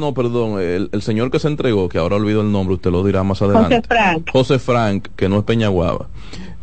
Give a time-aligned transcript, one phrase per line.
[0.00, 3.04] No, perdón, el, el, señor que se entregó, que ahora olvido el nombre, usted lo
[3.04, 3.76] dirá más adelante.
[3.76, 4.30] José Frank.
[4.32, 6.08] José Frank, que no es Peñaguaba.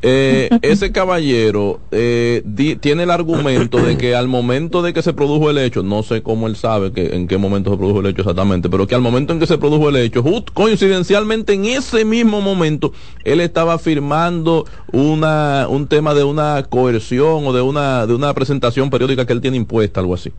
[0.02, 5.13] Eh, ese caballero eh, di, tiene el argumento de que al momento de que se
[5.13, 8.07] produjo el hecho, no sé cómo él sabe que en qué momento se produjo el
[8.07, 11.66] hecho exactamente, pero que al momento en que se produjo el hecho, just, coincidencialmente en
[11.66, 12.93] ese mismo momento,
[13.25, 18.89] él estaba firmando una, un tema de una coerción o de una, de una presentación
[18.89, 20.32] periódica que él tiene impuesta, algo así.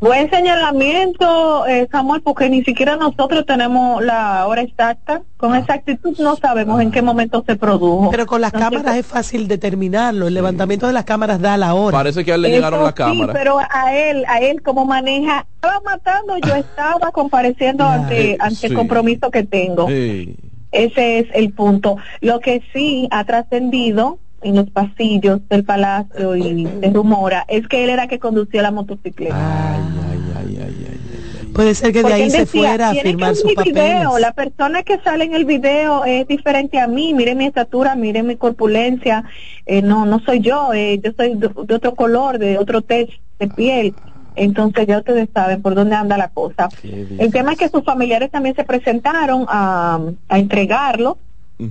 [0.00, 5.22] Buen señalamiento, eh, Samuel, porque ni siquiera nosotros tenemos la hora exacta.
[5.36, 5.58] Con Ah.
[5.58, 8.08] exactitud no sabemos en qué momento se produjo.
[8.10, 10.28] Pero con las No cámaras sé- es fácil determinarlo.
[10.28, 11.96] El levantamiento de las cámaras da la hora.
[11.98, 13.36] Parece que a él le Eso llegaron las sí, cámaras.
[13.36, 18.68] pero a él, a él como maneja, estaba matando, yo estaba compareciendo ante, Eh, ante
[18.68, 19.88] el compromiso que tengo.
[19.88, 20.36] Sí.
[20.70, 21.96] Ese es el punto.
[22.20, 27.84] Lo que sí ha trascendido en los pasillos del palacio y se rumora es que
[27.84, 29.34] él era que conducía la motocicleta.
[29.36, 31.00] Ay, ay, ay, ay, ay, ay,
[31.42, 31.52] ay.
[31.52, 33.74] Puede ser que de Porque ahí él se decía, fuera a "Tiene firmar papeles.
[33.74, 37.96] video, la persona que sale en el video es diferente a mí, mire mi estatura,
[37.96, 39.24] mire mi corpulencia,
[39.66, 43.10] eh, no, no soy yo, eh, yo soy de, de otro color, de otro test
[43.40, 43.94] de piel.
[44.36, 46.68] Entonces ya ustedes saben por dónde anda la cosa.
[47.18, 51.18] El tema es que sus familiares también se presentaron a, a entregarlo.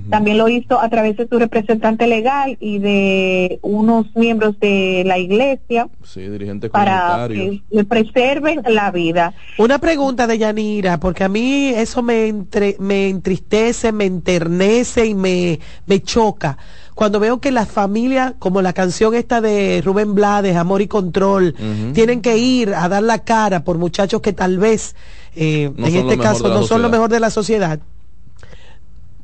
[0.09, 5.17] También lo hizo a través de su representante legal y de unos miembros de la
[5.17, 9.33] iglesia Sí, dirigentes para que le preserven la vida.
[9.57, 15.13] Una pregunta de Yanira, porque a mí eso me, entre- me entristece, me enternece y
[15.13, 16.57] me, me choca.
[16.93, 21.55] Cuando veo que las familias, como la canción esta de Rubén Blades, Amor y Control,
[21.93, 24.95] tienen que ir a dar la cara por muchachos que tal vez,
[25.35, 27.79] eh, No en este caso, no son lo mejor de la sociedad.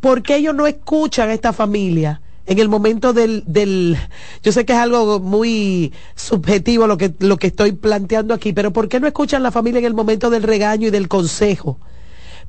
[0.03, 2.19] ¿Por qué ellos no escuchan a esta familia?
[2.45, 3.95] En el momento del, del,
[4.43, 8.73] yo sé que es algo muy subjetivo lo que, lo que estoy planteando aquí, pero
[8.73, 11.79] ¿por qué no escuchan la familia en el momento del regaño y del consejo?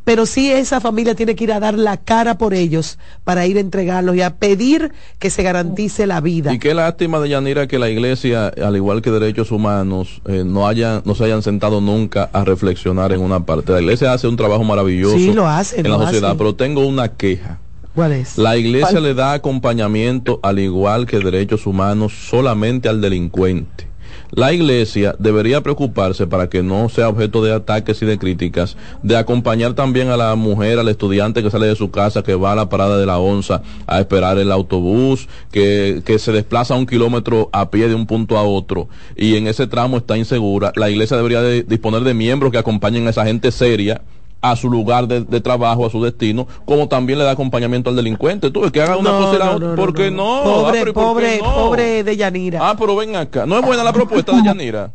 [0.04, 3.56] Pero sí esa familia tiene que ir a dar la cara por ellos para ir
[3.56, 6.52] a entregarlos y a pedir que se garantice la vida.
[6.52, 10.68] Y qué lástima de Yanira que la iglesia, al igual que derechos humanos, eh, no
[10.68, 13.72] hayan, no se hayan sentado nunca a reflexionar en una parte.
[13.72, 16.38] La iglesia hace un trabajo maravilloso Sí, lo hace, en lo la sociedad, hace.
[16.38, 17.58] pero tengo una queja.
[17.94, 18.36] ¿Cuál es?
[18.36, 19.02] La iglesia ¿Cuál?
[19.04, 23.86] le da acompañamiento, al igual que derechos humanos, solamente al delincuente.
[24.34, 29.16] La iglesia debería preocuparse para que no sea objeto de ataques y de críticas, de
[29.16, 32.56] acompañar también a la mujer, al estudiante que sale de su casa, que va a
[32.56, 37.48] la parada de la onza a esperar el autobús, que, que se desplaza un kilómetro
[37.52, 40.72] a pie de un punto a otro y en ese tramo está insegura.
[40.74, 44.02] La iglesia debería de disponer de miembros que acompañen a esa gente seria
[44.50, 47.96] a su lugar de, de trabajo, a su destino, como también le da acompañamiento al
[47.96, 48.50] delincuente.
[48.50, 50.44] Tú ves que haga una No, cosa y la no, ¿Por qué no, no?
[50.44, 50.52] no.
[50.62, 51.54] Pobre, Ah, ¿y por qué pobre, no?
[51.54, 52.58] pobre de Yanira.
[52.62, 53.46] Ah, pero ven acá.
[53.46, 54.90] ¿No es buena la propuesta de Yanira?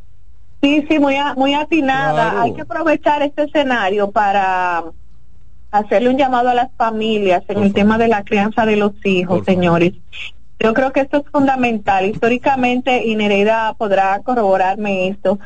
[0.61, 2.31] Sí, sí, muy, a- muy atinada.
[2.31, 2.41] Claro.
[2.41, 4.83] Hay que aprovechar este escenario para
[5.71, 7.73] hacerle un llamado a las familias en Por el favor.
[7.73, 9.61] tema de la crianza de los hijos, Por favor.
[9.61, 9.93] señores.
[10.59, 12.05] Yo creo que esto es fundamental.
[12.05, 15.39] Históricamente, y Nereida podrá corroborarme esto,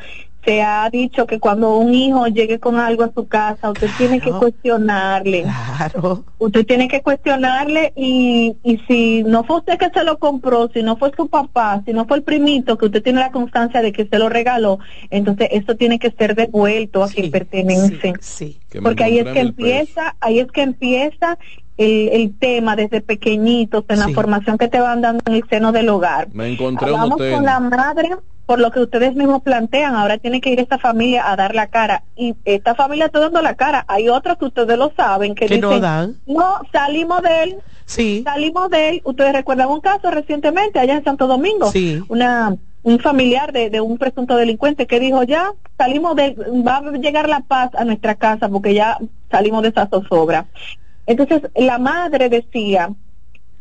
[0.46, 4.20] se ha dicho que cuando un hijo llegue con algo a su casa, usted tiene
[4.20, 5.44] que cuestionarle.
[5.44, 6.26] Claro.
[6.38, 10.84] Usted tiene que cuestionarle y, y si no fue usted que se lo compró, si
[10.84, 13.92] no fue su papá, si no fue el primito que usted tiene la constancia de
[13.92, 18.14] que se lo regaló, entonces esto tiene que ser devuelto a Sí, quien pertenece.
[18.20, 21.38] Sí, Porque ahí es que empieza, ahí es que empieza
[21.78, 25.72] el, el tema desde pequeñitos en la formación que te van dando en el seno
[25.72, 26.28] del hogar.
[26.34, 27.36] Me encontré tenis.
[27.36, 28.10] con la madre
[28.46, 31.68] por lo que ustedes mismos plantean, ahora tiene que ir esta familia a dar la
[31.68, 33.86] cara y esta familia está dando la cara.
[33.88, 36.16] Hay otros que ustedes lo saben que, Que no dicen, dan.
[36.26, 37.56] no, salimos de él,
[37.86, 38.22] Sí.
[38.26, 39.02] salimos de él.
[39.06, 42.02] Ustedes recuerdan un caso recientemente allá en Santo Domingo, Sí.
[42.10, 42.56] una
[42.86, 46.36] un familiar de, de un presunto delincuente que dijo ya salimos de
[46.68, 48.98] va a llegar la paz a nuestra casa porque ya
[49.32, 50.48] salimos de esa zozobra.
[51.06, 52.90] Entonces la madre decía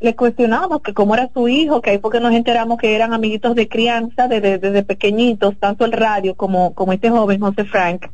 [0.03, 3.55] le cuestionábamos que cómo era su hijo, que ahí porque nos enteramos que eran amiguitos
[3.55, 8.07] de crianza desde, desde pequeñitos, tanto el radio como, como este joven José Frank.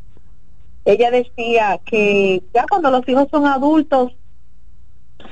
[0.85, 4.13] Ella decía que ya cuando los hijos son adultos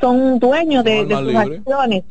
[0.01, 2.05] son dueños de, sus acciones.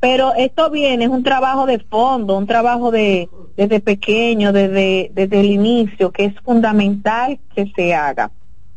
[0.00, 5.40] Pero esto viene, es un trabajo de fondo, un trabajo de desde pequeño, desde, desde
[5.40, 8.30] el inicio, que es fundamental que se haga.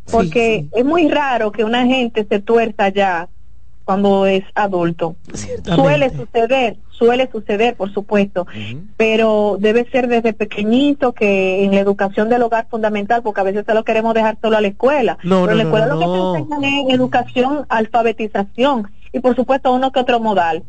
[0.06, 0.80] Sí, Porque sí.
[0.80, 3.27] es muy raro que una gente se tuerza ya
[3.89, 5.15] cuando es adulto.
[5.63, 8.45] Suele suceder, suele suceder, por supuesto,
[8.97, 13.65] pero debe ser desde pequeñito que en la educación del hogar fundamental, porque a veces
[13.65, 15.18] se lo queremos dejar solo a la escuela.
[15.24, 19.74] No, pero la escuela no, lo que te enseñan es educación, alfabetización y por supuesto
[19.74, 20.62] uno que otro modal.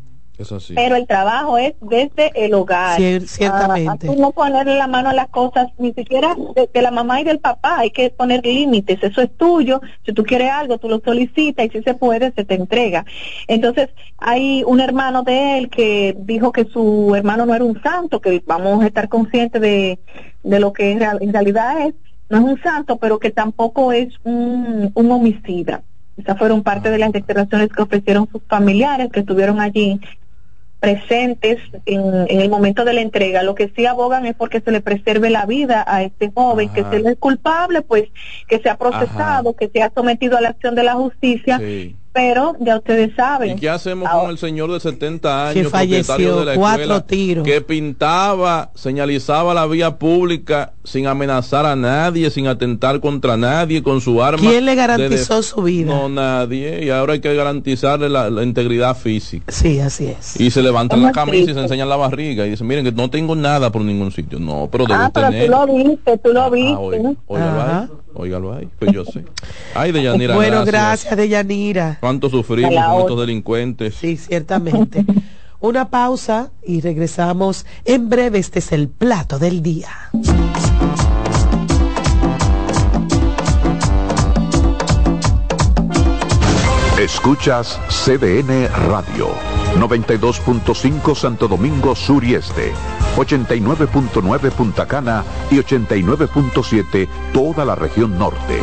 [0.75, 2.99] Pero el trabajo es desde el hogar.
[3.25, 4.07] ciertamente.
[4.09, 7.39] Ah, no ponerle la mano a las cosas, ni siquiera de, la mamá y del
[7.39, 7.79] papá.
[7.79, 8.99] Hay que poner límites.
[9.01, 9.81] Eso es tuyo.
[10.05, 13.05] Si tú quieres algo, tú lo solicitas y si se puede, se te entrega.
[13.47, 18.21] Entonces, hay un hermano de él que dijo que su hermano no era un santo,
[18.21, 19.99] que vamos a estar conscientes de,
[20.43, 21.93] de lo que en realidad es.
[22.29, 25.83] No es un santo, pero que tampoco es un, un homicida.
[26.17, 29.99] Esas fueron parte de las declaraciones que ofrecieron sus familiares que estuvieron allí
[30.81, 33.43] presentes en, el momento de la entrega.
[33.43, 36.83] Lo que sí abogan es porque se le preserve la vida a este joven, que
[36.89, 38.09] si él es culpable, pues
[38.47, 41.61] que sea procesado, que sea sometido a la acción de la justicia
[42.13, 43.57] pero ya ustedes saben.
[43.57, 47.45] ¿Y qué hacemos con el señor de 70 años, que falleció, de la cuatro tiros,
[47.45, 54.01] que pintaba, señalizaba la vía pública sin amenazar a nadie, sin atentar contra nadie con
[54.01, 54.39] su arma?
[54.39, 55.93] ¿Quién le garantizó su vida?
[55.93, 56.83] No, nadie.
[56.83, 59.51] Y ahora hay que garantizarle la, integridad física.
[59.51, 60.39] Sí, así es.
[60.39, 63.09] Y se levantan la camisa y se enseñan la barriga y dicen, miren que no
[63.09, 64.39] tengo nada por ningún sitio.
[64.39, 67.15] No, pero debo ah, pero tú lo viste, tú lo viste.
[68.13, 69.23] Óigalo ahí, pues yo sé.
[69.73, 70.35] Ay, Deyanira.
[70.35, 71.97] Bueno, gracias, Deyanira.
[72.01, 73.95] ¿Cuánto sufrimos con estos delincuentes?
[73.95, 75.05] Sí, ciertamente.
[75.59, 78.39] Una pausa y regresamos en breve.
[78.39, 79.89] Este es el plato del día.
[86.99, 89.29] Escuchas CDN Radio,
[89.77, 92.73] 92.5 Santo Domingo Sur y Este
[93.15, 98.59] 89.9 Punta Cana y 89.7 toda la región norte.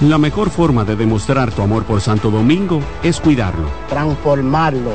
[0.00, 4.92] La mejor forma de demostrar tu amor por Santo Domingo es cuidarlo, transformarlo,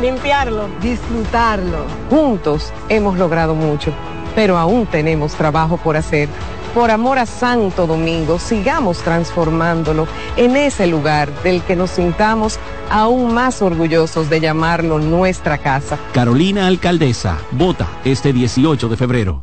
[0.00, 1.78] limpiarlo, disfrutarlo.
[2.08, 3.92] Juntos hemos logrado mucho,
[4.36, 6.28] pero aún tenemos trabajo por hacer
[6.72, 10.06] por amor a Santo Domingo, sigamos transformándolo
[10.36, 12.58] en ese lugar del que nos sintamos
[12.90, 15.98] aún más orgullosos de llamarlo nuestra casa.
[16.12, 19.42] Carolina Alcaldesa, vota este 18 de febrero.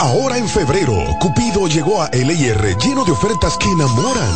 [0.00, 4.34] Ahora en febrero, Cupido llegó a LIR lleno de ofertas que enamoran.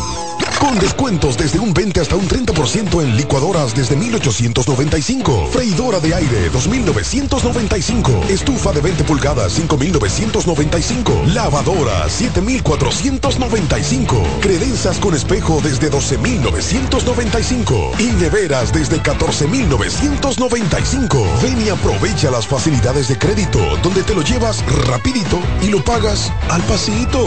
[0.59, 5.47] Con descuentos desde un 20 hasta un 30% en licuadoras desde 1895.
[5.51, 8.25] Freidora de aire 2995.
[8.29, 11.23] Estufa de 20 pulgadas 5995.
[11.27, 14.21] Lavadora 7495.
[14.41, 17.91] Credenzas con espejo desde 12995.
[17.99, 21.25] Y neveras desde 14995.
[21.41, 26.31] Ven y aprovecha las facilidades de crédito donde te lo llevas rapidito y lo pagas
[26.49, 27.25] al pasito.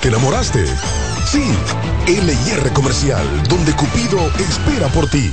[0.00, 0.64] ¿Te enamoraste?
[1.30, 1.44] Sí,
[2.06, 5.32] LIR Comercial, donde Cupido espera por ti.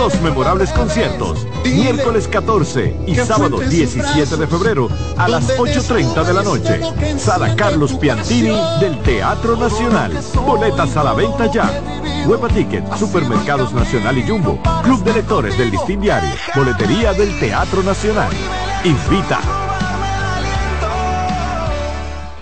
[0.01, 6.41] dos memorables conciertos, miércoles 14 y sábado 17 de febrero a las 8.30 de la
[6.41, 6.81] noche.
[7.19, 10.19] Sala Carlos Piantini del Teatro Nacional.
[10.43, 11.69] Boletas a la venta ya.
[12.25, 17.83] Hueva Ticket, Supermercados Nacional y Jumbo, Club de Lectores del Listín Diario, Boletería del Teatro
[17.83, 18.31] Nacional.
[18.83, 19.60] Invita.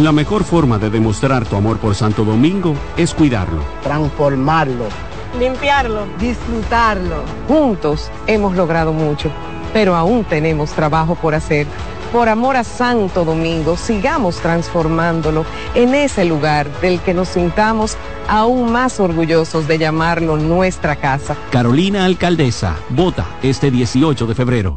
[0.00, 4.86] La mejor forma de demostrar tu amor por Santo Domingo es cuidarlo, transformarlo,
[5.38, 7.16] limpiarlo, disfrutarlo.
[7.46, 9.30] Juntos hemos logrado mucho,
[9.74, 11.66] pero aún tenemos trabajo por hacer.
[12.10, 15.44] Por amor a Santo Domingo, sigamos transformándolo
[15.74, 21.36] en ese lugar del que nos sintamos aún más orgullosos de llamarlo nuestra casa.
[21.50, 24.76] Carolina Alcaldesa, vota este 18 de febrero.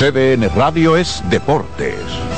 [0.00, 2.29] CDN Radio es Deportes.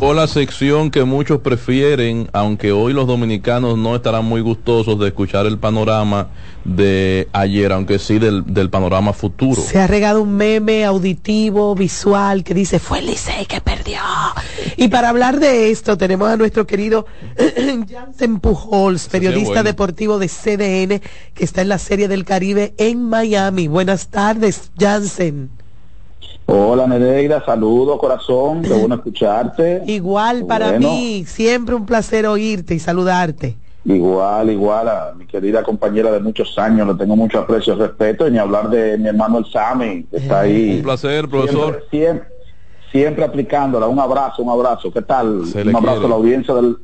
[0.00, 5.08] O la sección que muchos prefieren, aunque hoy los dominicanos no estarán muy gustosos de
[5.08, 6.28] escuchar el panorama
[6.64, 9.60] de ayer, aunque sí del, del panorama futuro.
[9.60, 13.98] Se ha regado un meme auditivo, visual, que dice, fue el Licey que perdió.
[14.76, 17.06] Y para hablar de esto, tenemos a nuestro querido
[17.90, 19.64] Jansen Pujols, periodista bueno.
[19.64, 21.00] deportivo de CDN,
[21.34, 23.66] que está en la Serie del Caribe en Miami.
[23.66, 25.50] Buenas tardes, Jansen.
[26.50, 29.82] Hola Nereida, saludos corazón, qué bueno escucharte.
[29.84, 30.88] Igual para bueno.
[30.88, 33.54] mí, siempre un placer oírte y saludarte.
[33.84, 38.26] Igual, igual a mi querida compañera de muchos años, le tengo mucho aprecio y respeto,
[38.26, 40.76] y ni hablar de mi hermano el Sami, que está ahí.
[40.76, 41.84] Un placer, profesor.
[41.90, 42.28] Siempre, siempre,
[42.92, 45.40] siempre aplicándola, un abrazo, un abrazo, ¿qué tal?
[45.40, 46.06] un abrazo quiere.
[46.06, 46.78] a la audiencia del,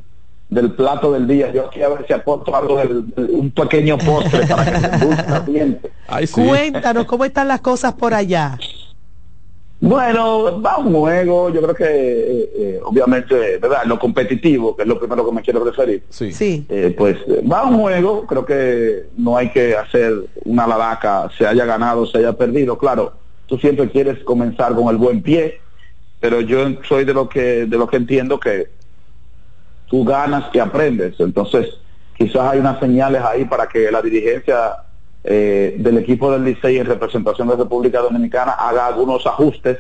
[0.51, 1.51] del plato del día.
[1.51, 6.27] Yo aquí a ver si aporto algo del, del un pequeño postre para que se
[6.27, 6.33] sí.
[6.33, 8.59] Cuéntanos, ¿cómo están las cosas por allá?
[9.81, 13.85] Bueno, va un juego, yo creo que eh, eh, obviamente, ¿verdad?
[13.85, 16.05] Lo competitivo, que es lo primero que me quiero referir.
[16.09, 16.33] Sí.
[16.33, 16.65] sí.
[16.69, 17.19] Eh, pues
[17.51, 20.15] va un juego, creo que no hay que hacer
[20.45, 22.79] una ladaca, se haya ganado, se haya perdido.
[22.79, 23.13] Claro,
[23.47, 25.61] tú siempre quieres comenzar con el buen pie,
[26.21, 28.69] pero yo soy de lo que, de lo que entiendo que
[29.87, 31.15] tú ganas y aprendes.
[31.19, 31.69] Entonces,
[32.17, 34.77] quizás hay unas señales ahí para que la dirigencia
[35.25, 39.79] eh, del equipo del Licey en representación de República Dominicana haga algunos ajustes,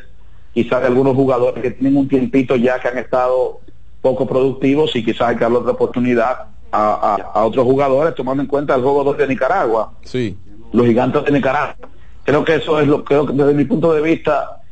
[0.54, 3.60] quizás de algunos jugadores que tienen un tiempito ya que han estado
[4.00, 8.42] poco productivos y quizás hay que darle otra oportunidad a, a, a otros jugadores tomando
[8.42, 10.36] en cuenta el juego 2 de Nicaragua, sí.
[10.72, 11.76] los gigantes de Nicaragua.
[12.24, 14.62] Creo que eso es lo que desde mi punto de vista,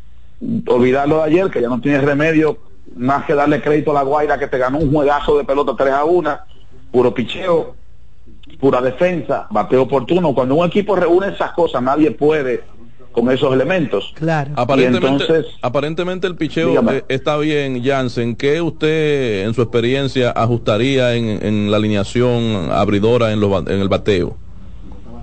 [0.67, 2.57] olvidarlo de ayer, que ya no tiene remedio
[2.97, 5.93] más que darle crédito a la Guaira que te ganó un juegazo de pelota 3
[5.93, 6.39] a 1,
[6.91, 7.75] puro picheo,
[8.63, 10.33] pura defensa, bateo oportuno.
[10.33, 12.63] Cuando un equipo reúne esas cosas, nadie puede
[13.11, 14.13] con esos elementos.
[14.15, 14.53] Claro.
[14.55, 17.03] Aparentemente, entonces, aparentemente el picheo dígame.
[17.09, 18.37] está bien, Jansen.
[18.37, 23.89] ¿Qué usted, en su experiencia, ajustaría en, en la alineación abridora en, los, en el
[23.89, 24.37] bateo?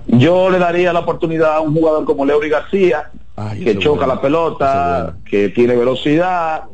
[0.06, 4.14] Yo le daría la oportunidad a un jugador como Leury García, Ay, que choca bueno.
[4.16, 5.18] la pelota, bueno.
[5.24, 6.64] que tiene velocidad.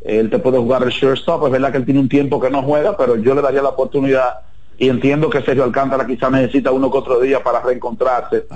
[0.00, 1.44] Él te puede jugar el shortstop.
[1.44, 3.68] Es verdad que él tiene un tiempo que no juega, pero yo le daría la
[3.68, 4.38] oportunidad
[4.76, 8.46] y entiendo que Sergio Alcántara quizás necesita uno que otro día para reencontrarse.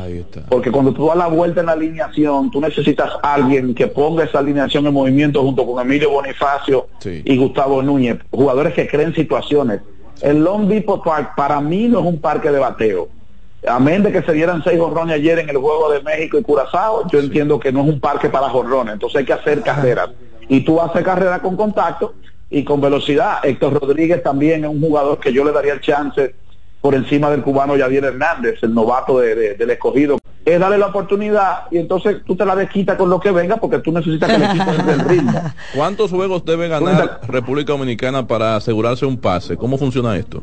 [0.48, 4.24] Porque cuando tú das la vuelta en la alineación, tú necesitas a alguien que ponga
[4.24, 7.22] esa alineación en movimiento junto con Emilio Bonifacio sí.
[7.24, 9.80] y Gustavo Núñez, jugadores que creen situaciones.
[10.20, 13.08] El Long Depot Park para mí no es un parque de bateo.
[13.66, 17.08] Amén de que se dieran seis jorrones ayer en el juego de México y Curazao,
[17.08, 17.26] yo sí.
[17.26, 20.10] entiendo que no es un parque para jorrones, entonces hay que hacer carreras.
[20.48, 22.14] Y tú haces carreras con contacto
[22.50, 23.38] y con velocidad.
[23.42, 26.34] Héctor Rodríguez también es un jugador que yo le daría el chance
[26.80, 30.18] por encima del cubano Javier Hernández, el novato de, de, del escogido.
[30.44, 33.80] Es darle la oportunidad y entonces tú te la desquitas con lo que venga porque
[33.80, 35.32] tú necesitas que el equipo el ritmo.
[35.74, 39.56] ¿Cuántos juegos debe ganar República Dominicana para asegurarse un pase?
[39.56, 40.42] ¿Cómo funciona esto?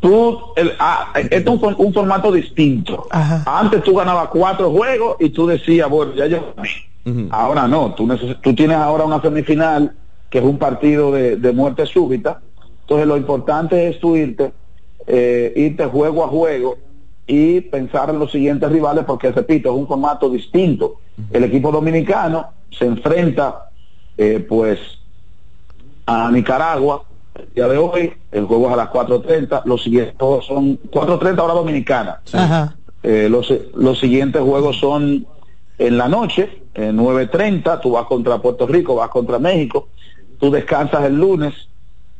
[0.00, 3.06] Tú, el, ah, esto es un, un formato distinto.
[3.10, 3.44] Ajá.
[3.46, 6.70] Antes tú ganabas cuatro juegos y tú decías, bueno, ya yo gané.
[7.04, 7.28] Uh -huh.
[7.30, 8.08] Ahora no, tú,
[8.42, 9.94] tú tienes ahora una semifinal
[10.32, 12.40] que es un partido de, de muerte súbita.
[12.80, 14.50] Entonces lo importante es tú irte,
[15.06, 16.78] eh, irte juego a juego
[17.26, 20.94] y pensar en los siguientes rivales porque, repito, es un formato distinto.
[21.30, 23.68] El equipo dominicano se enfrenta,
[24.16, 24.80] eh, pues,
[26.06, 30.46] a Nicaragua el día de hoy, el juego es a las 4.30, los siguientes juegos
[30.46, 32.20] son 4.30 hora dominicana.
[32.32, 32.74] Ajá.
[33.02, 35.26] Eh, los, los siguientes juegos son
[35.78, 39.88] en la noche, en 9.30, tú vas contra Puerto Rico, vas contra México,
[40.42, 41.54] tú descansas el lunes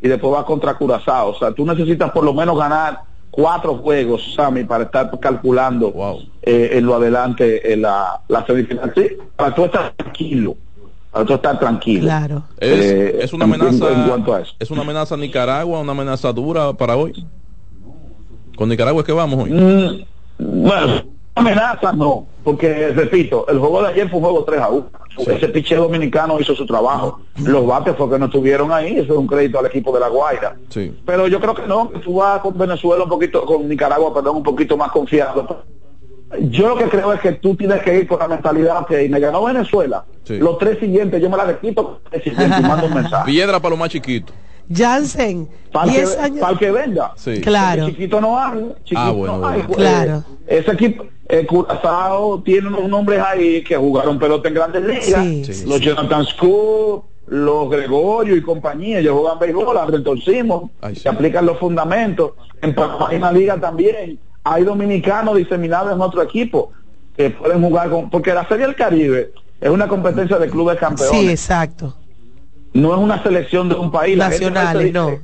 [0.00, 1.30] y después vas contra Curazao.
[1.30, 3.00] O sea, tú necesitas por lo menos ganar
[3.32, 5.92] cuatro juegos, Sammy, para estar calculando
[6.40, 8.92] eh, en lo adelante en la, la semifinal.
[8.94, 10.56] Sí, para tú estar tranquilo,
[11.10, 12.02] para tú estar tranquilo.
[12.04, 12.44] Claro.
[12.58, 13.90] Es, Eh, es una en- amenaza.
[13.92, 14.54] en cuanto a eso.
[14.60, 17.26] Es una amenaza a Nicaragua, una amenaza dura para hoy.
[18.56, 19.50] Con Nicaragua es que vamos hoy.
[19.50, 21.02] Mm, bueno,
[21.34, 24.90] amenaza no, porque repito, el juego de ayer fue un juego 3 a 1.
[25.26, 27.20] Ese piche dominicano hizo su trabajo.
[27.44, 30.08] Los bates fue que no estuvieron ahí, eso es un crédito al equipo de la
[30.08, 30.56] Guaira.
[30.68, 30.94] Sí.
[31.04, 34.38] Pero yo creo que no, que tú vas con Venezuela un poquito, con Nicaragua, perdón,
[34.38, 35.64] un poquito más confiado.
[36.40, 39.20] Yo lo que creo es que tú tienes que ir con la mentalidad que me
[39.20, 40.04] ganó Venezuela.
[40.24, 40.38] Sí.
[40.38, 41.72] Los tres siguientes yo me la y
[42.62, 43.26] mando un mensaje.
[43.26, 44.34] Piedra para los más chiquitos.
[44.72, 46.40] Jansen, Para que, 10 años.
[46.40, 47.12] para que venga.
[47.16, 47.40] Sí.
[47.40, 47.82] Claro.
[47.84, 49.62] Porque chiquito no hay, chiquito Ah, bueno, no hay.
[49.62, 49.74] bueno.
[49.74, 50.24] Claro.
[50.46, 55.24] Eh, ese equipo, eh, Curazao tiene unos nombres ahí que jugaron pelota en grandes ligas.
[55.24, 61.46] Sí, Sí, los Jonathan Scoop, los Gregorio y compañía, ellos juegan béisbol, retorcimos, se aplican
[61.46, 62.32] los fundamentos.
[62.60, 64.18] En Panamá hay una liga también.
[64.44, 66.72] Hay dominicanos diseminados en otro equipo
[67.16, 71.20] que pueden jugar con, porque la Serie del Caribe es una competencia de clubes campeones
[71.20, 71.94] Sí, exacto.
[72.74, 74.16] No es una selección de un país.
[74.16, 75.20] Nacionales, dice,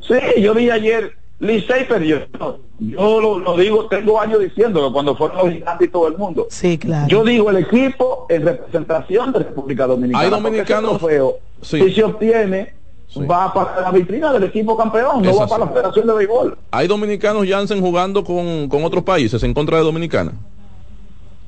[0.00, 2.26] Sí, yo vi ayer Licey perdió.
[2.38, 6.16] No, Yo lo, lo digo, tengo años diciéndolo cuando fueron los gigantes y todo el
[6.16, 6.46] mundo.
[6.50, 7.06] Sí, claro.
[7.08, 10.24] Yo digo el equipo en representación de República Dominicana.
[10.24, 11.80] Hay dominicanos- trofeo, Sí.
[11.82, 12.74] si se obtiene,
[13.08, 13.20] Sí.
[13.26, 15.50] va para la vitrina del equipo campeón, no Es va así.
[15.52, 16.58] para la Federación de Béisbol.
[16.70, 20.32] Hay dominicanos Jansen jugando con, con otros países en contra de Dominicana.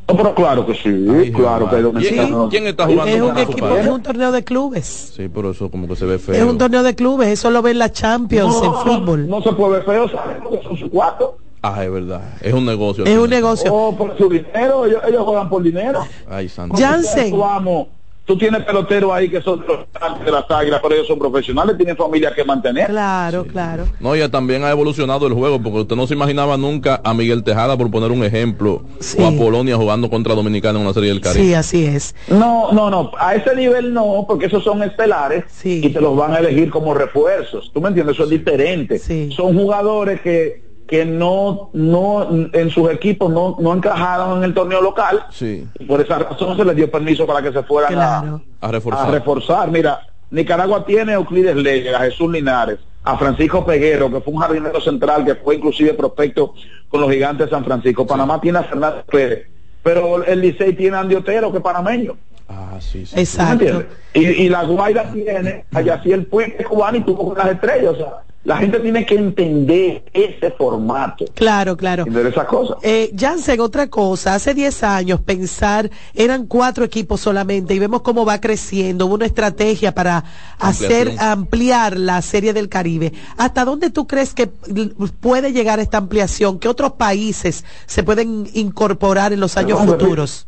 [0.09, 2.51] No, pero claro que sí, Ay, claro que hay ¿Quién- dominicanos.
[2.51, 5.13] quién está jugando Es un, equipo, es un torneo de clubes.
[5.17, 6.35] Sí, pero eso como que se ve feo.
[6.37, 9.29] Es un torneo de clubes, eso lo ven la Champions en No, fútbol.
[9.29, 11.39] No se puede ver feo, sabemos que son sus cuatro.
[11.63, 12.23] Ah, es verdad.
[12.41, 13.05] Es un negocio.
[13.05, 13.75] Es un negocio.
[13.75, 16.01] Oh, por su dinero, ellos, ellos juegan por dinero.
[16.31, 16.77] Ay, santo.
[16.79, 17.37] Jansen.
[17.37, 17.89] Vamos,
[18.27, 21.19] tú tienes peloteros ahí que son de los grandes de las águilas, pero ellos son
[21.19, 22.89] profesionales, tienen familia que mantener.
[22.89, 23.85] Claro, claro.
[24.01, 27.45] No, ya también ha evolucionado el juego, porque usted no se imaginaba nunca a Miguel
[27.45, 29.17] Tejada, por poner un ejemplo, Sí.
[29.21, 31.45] o a Polonia jugando contra Dominicana en una serie del Caribe.
[31.45, 32.15] Sí, así es.
[32.29, 35.81] No, no, no, a ese nivel no, porque esos son estelares Sí.
[35.85, 37.71] y te los van a elegir como refuerzos.
[37.73, 38.15] ¿Tú me entiendes?
[38.17, 38.99] Eso es diferente.
[38.99, 39.31] Sí.
[39.37, 44.81] Son jugadores que, que no, no, en sus equipos no, no encajaron en el torneo
[44.81, 48.41] local Sí, y por esa razón se les dio permiso para que se fueran Claro.
[48.61, 49.09] a a, reforzar.
[49.09, 49.71] a reforzar.
[49.71, 54.41] Mira, Nicaragua tiene a Euclides Lega, a Jesús Linares, a Francisco Peguero, que fue un
[54.41, 56.55] jardinero central, que fue inclusive prospecto
[56.89, 58.07] con los gigantes de San Francisco.
[58.07, 59.49] Panamá tiene a Fernández Pérez,
[59.83, 62.17] pero el Licey tiene a Andy Otero, que es panameño.
[62.49, 63.17] Ah, sí, sí.
[63.17, 63.85] ¿Me Exacto.
[64.15, 67.93] Y, y la Guaira tiene a Yaciel es cubano y tuvo con las estrellas.
[67.95, 68.13] O sea,
[68.47, 71.25] la gente tiene que entender ese formato.
[71.35, 72.05] Claro, claro.
[72.07, 72.77] Entender esas cosas.
[72.83, 78.25] Eh, Jansen, otra cosa, hace 10 años pensar, eran cuatro equipos solamente y vemos cómo
[78.25, 80.23] va creciendo, hubo una estrategia para
[80.61, 83.13] hacer, ampliar la serie del Caribe.
[83.37, 86.61] ¿Hasta dónde tú crees que puede llegar esta ampliación?
[86.61, 90.47] ¿Qué otros países se pueden incorporar en los años futuros?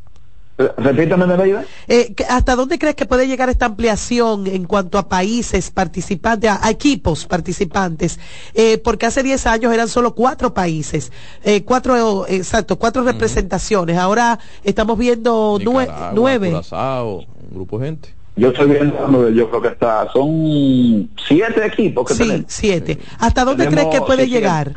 [0.59, 1.65] Repítame, Nereida.
[1.87, 6.51] Eh, ¿qué- ¿Hasta dónde crees que puede llegar esta ampliación en cuanto a países participantes,
[6.51, 8.19] a, a equipos participantes?
[8.55, 11.13] Eh, porque hace 10 años eran solo cuatro países,
[11.45, 13.97] eh, cuatro, eh, exacto, cuatro representaciones.
[13.99, 16.51] Ahora estamos viendo nue- nueve.
[16.51, 18.15] Curazao, un grupo de gente.
[18.35, 22.45] Yo estoy viendo, yo creo que está, son siete equipos que Sí, tenemos.
[22.49, 22.99] siete.
[23.21, 24.75] ¿Hasta dónde Tenemos crees que puede llegar?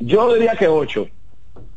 [0.00, 1.06] Yo diría que ocho.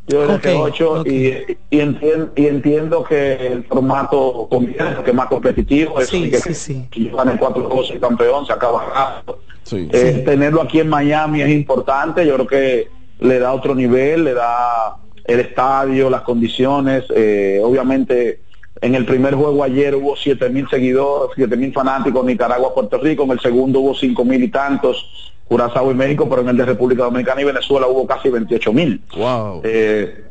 [0.08, 1.08] Yo diría que Ok, ocho ok.
[1.08, 1.28] y,
[1.72, 6.38] y, entien- y entiendo que el formato conviene, que es más competitivo, es Sí, que,
[6.38, 6.88] sí, sí.
[6.92, 9.40] que ganen cuatro cosas el campeón, se acaba rápido.
[9.64, 9.90] Sí.
[9.92, 12.88] Eh, Tenerlo aquí en Miami es importante, yo creo que
[13.20, 18.42] le da otro nivel, le da el estadio, las condiciones, eh, obviamente
[18.82, 23.24] en el primer juego ayer hubo siete mil seguidores, siete mil fanáticos Nicaragua, Puerto Rico,
[23.24, 26.66] en el segundo hubo cinco mil y tantos Curazao y México, pero en el de
[26.66, 29.02] República Dominicana y Venezuela hubo casi 28 mil.
[29.16, 29.62] Wow.
[29.64, 30.24] Eh,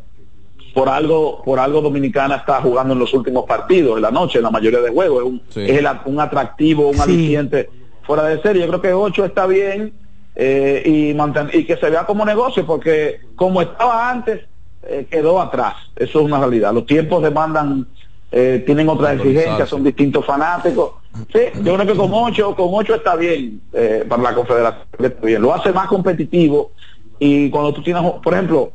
[0.74, 4.44] por algo, por algo Dominicana está jugando en los últimos partidos, en la noche, en
[4.44, 5.60] la mayoría de juegos, es un, Sí.
[5.62, 7.00] es el- un atractivo, un Sí.
[7.02, 7.70] aliciente
[8.02, 8.62] fuera de serie.
[8.62, 9.94] Yo creo que 8 está bien
[10.36, 14.40] eh, y, manten- y que se vea como negocio, porque como estaba antes,
[14.82, 15.74] eh, quedó atrás.
[15.94, 16.74] Eso es una realidad.
[16.74, 17.86] Los tiempos demandan,
[18.32, 20.90] eh, tienen otras exigencias, son distintos fanáticos.
[21.32, 24.84] Sí, yo creo que con 8, con ocho está bien eh, para la confederación.
[24.98, 25.42] está bien.
[25.42, 26.72] Lo hace más competitivo
[27.20, 28.72] Y cuando tú tienes, por ejemplo,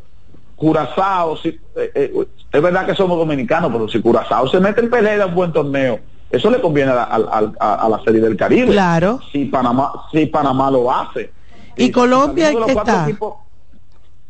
[0.56, 2.14] Curazao, si, eh, eh,
[2.52, 5.52] es verdad que somos dominicanos, pero si Curazao se mete en pelea en un buen
[5.54, 6.00] torneo,
[6.32, 8.72] eso le conviene a, a- a- a la serie del Caribe.
[8.72, 9.20] Claro.
[9.32, 11.32] Si Panamá, si Panamá lo hace.
[11.76, 13.06] ¿Y Colombia está?
[13.08, 13.36] equipos-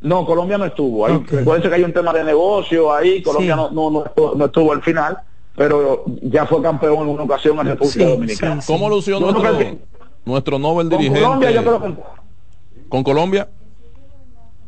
[0.01, 1.05] no, Colombia no estuvo.
[1.05, 1.29] Ahí, Ok.
[1.31, 3.21] Recuerden que hay un tema de negocio ahí.
[3.21, 3.61] Colombia Sí.
[3.61, 5.17] no, no, no, estuvo, no estuvo al final,
[5.59, 8.61] pero ya fue campeón en una ocasión en República Dominicana.
[8.65, 9.77] ¿Cómo lució Yo nuestro, que-
[10.23, 11.21] nuestro Nobel Con dirigente?
[11.21, 11.93] Colombia yo creo que
[12.87, 13.49] ¿Con Colombia?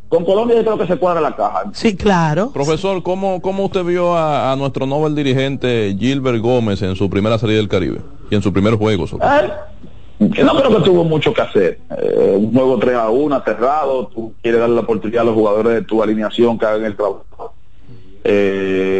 [0.09, 1.63] con Colombia yo creo que se cuadra la caja.
[1.71, 2.51] Sí, claro.
[2.51, 7.37] Profesor, ¿cómo, cómo usted vio a, a nuestro Nobel dirigente Gilbert Gómez en su primera
[7.37, 8.01] serie del Caribe?
[8.29, 9.07] Y en su primer juego.
[9.07, 9.37] sobre todo?
[9.45, 11.79] Eh, yo no creo que tuvo mucho que hacer.
[11.97, 14.07] Eh, un juego 3 a 1, cerrado.
[14.07, 17.53] Tú quieres darle la oportunidad a los jugadores de tu alineación que hagan el trabajo.
[18.25, 18.90] Eh,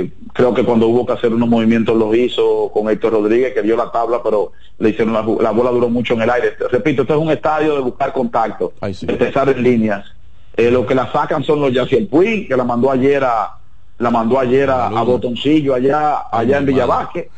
[0.41, 3.77] creo que cuando hubo que hacer unos movimientos los hizo con Héctor Rodríguez, que dio
[3.77, 6.53] la tabla, pero le hicieron la, bola duró mucho en el aire.
[6.71, 8.73] Repito, esto es un estadio de buscar contacto,
[9.05, 10.03] de empezar en líneas.
[10.57, 13.51] Eh, lo que la sacan son los Yaciel Puig, que la mandó ayer a
[13.99, 17.29] la mandó ayer a, a Botoncillo allá allá en Villavasque.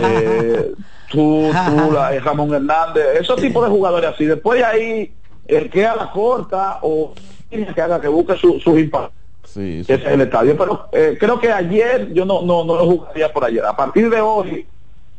[0.00, 0.72] Eh,
[1.10, 4.24] tú, tú, la, eh, Ramón Hernández, esos tipos de jugadores así.
[4.26, 5.12] Después de ahí,
[5.48, 7.14] el que a la corta o
[7.50, 9.12] que haga que busque su- sus impactos.
[9.52, 10.56] Sí, Ese es el estadio.
[10.56, 13.64] Pero eh, creo que ayer yo no, no, no lo jugaría por ayer.
[13.64, 14.66] A partir de hoy,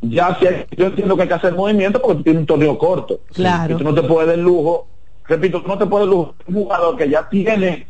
[0.02, 2.78] ya si hay- yo entiendo que hay que hacer movimiento porque tú tienes un torneo
[2.78, 3.20] corto.
[3.34, 3.74] Claro.
[3.74, 4.88] Y tú no te puedes dar el lujo,
[5.28, 7.88] repito, tú no te puedes lujo un jugador que ya tiene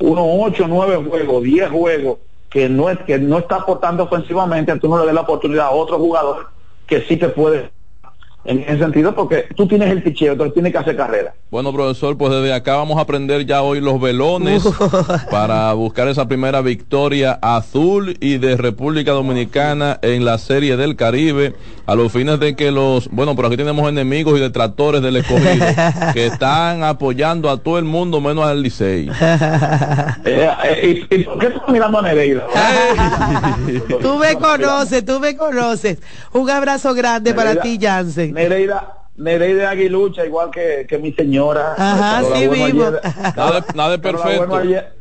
[0.00, 2.18] unos 8, 9 juegos, 10 juegos,
[2.50, 5.70] que no es que no está aportando ofensivamente, tú no le das la oportunidad a
[5.70, 6.48] otro jugador
[6.86, 7.70] que sí te puede
[8.44, 11.34] en ese sentido porque tú tienes el picheo, entonces tienes que hacer carrera.
[11.50, 14.64] Bueno, profesor, pues desde acá vamos a aprender ya hoy los velones
[15.30, 21.54] para buscar esa primera victoria azul y de República Dominicana en la Serie del Caribe,
[21.86, 25.64] a los fines de que los, bueno, por aquí tenemos enemigos y detractores del escogido
[26.12, 29.10] que están apoyando a todo el mundo menos al Licey.
[30.26, 32.46] Eh, eh, ¿y, y por qué estás mirando a Nereida?
[34.00, 35.98] Tú me conoces, tú me conoces.
[36.32, 38.33] Un abrazo grande para ti, Jansen.
[38.34, 41.74] Nereida, Nereida Aguilucha, igual que, que mi señora.
[41.78, 43.00] Ajá, sí ayer-
[43.36, 44.46] Nada, de- nada perfecto.
[44.46, 44.92] buena ayer-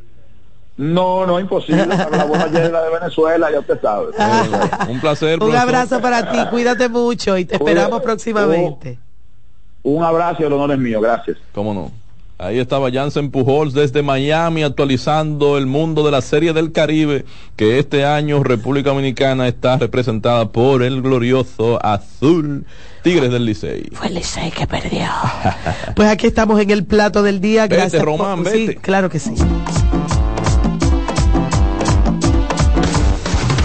[0.77, 1.85] No, no, imposible.
[1.87, 4.07] La buena ayer la de Venezuela, ya usted sabe.
[4.89, 8.99] Un placer, Un abrazo para ti, cuídate mucho y te esperamos próximamente.
[9.83, 11.37] Un abrazo y el honor es mío, gracias.
[11.51, 11.91] ¿Cómo no?
[12.39, 17.79] Ahí estaba Jansen Pujols desde Miami actualizando el mundo de la Serie del Caribe, que
[17.79, 22.65] este año República Dominicana está representada por el glorioso azul
[23.03, 23.89] Tigres del Licey.
[23.93, 25.07] Fue el Licey que perdió.
[25.95, 27.63] Pues aquí estamos en el plato del día.
[27.63, 28.01] Vete, Gracias.
[28.01, 29.33] Román, sí, claro que sí.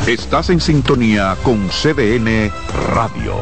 [0.07, 2.51] Estás en sintonía con CDN
[2.95, 3.35] Radio.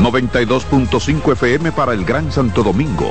[0.00, 3.10] 92.5 FM para el Gran Santo Domingo,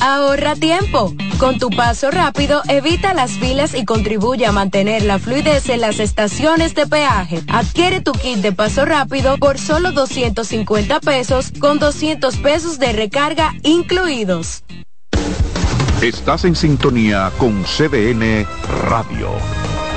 [0.00, 1.14] Ahorra tiempo.
[1.38, 5.98] Con tu paso rápido, evita las filas y contribuye a mantener la fluidez en las
[5.98, 7.42] estaciones de peaje.
[7.48, 13.52] Adquiere tu kit de paso rápido por solo 250 pesos con 200 pesos de recarga
[13.62, 14.64] incluidos.
[16.02, 18.46] Estás en sintonía con CDN
[18.88, 19.30] Radio.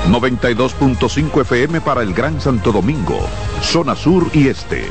[0.08, 3.18] 92.5 FM para el Gran Santo Domingo,
[3.60, 4.86] zona sur y este.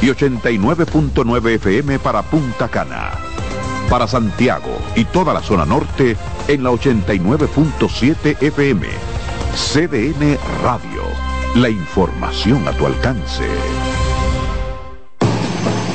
[0.00, 3.31] Y 89.9 FM para Punta Cana.
[3.92, 6.16] Para Santiago y toda la zona norte
[6.48, 8.88] en la 89.7 FM.
[9.54, 11.02] CDN Radio.
[11.56, 13.44] La información a tu alcance.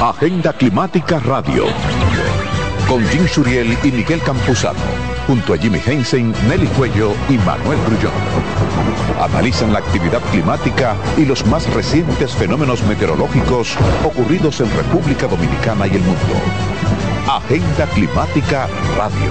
[0.00, 1.66] Agenda Climática Radio.
[2.88, 4.78] Con Jim Suriel y Miguel Campuzano.
[5.26, 8.14] Junto a Jimmy Hensen, Nelly Cuello y Manuel Grullón.
[9.20, 15.96] Analizan la actividad climática y los más recientes fenómenos meteorológicos ocurridos en República Dominicana y
[15.96, 16.34] el mundo.
[17.28, 19.30] Agenda Climática Radio.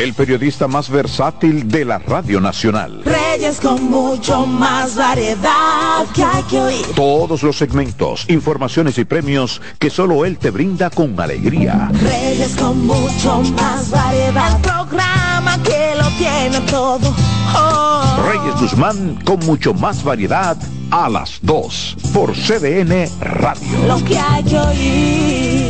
[0.00, 3.02] El periodista más versátil de la Radio Nacional.
[3.04, 6.86] Reyes con mucho más variedad que hay que oír.
[6.96, 11.90] Todos los segmentos, informaciones y premios que solo él te brinda con alegría.
[12.00, 14.56] Reyes con mucho más variedad.
[14.56, 17.14] El programa que lo tiene todo.
[17.54, 18.26] Oh.
[18.26, 20.56] Reyes Guzmán con mucho más variedad
[20.90, 23.86] a las 2 por CDN Radio.
[23.86, 25.69] Lo que hay que oír.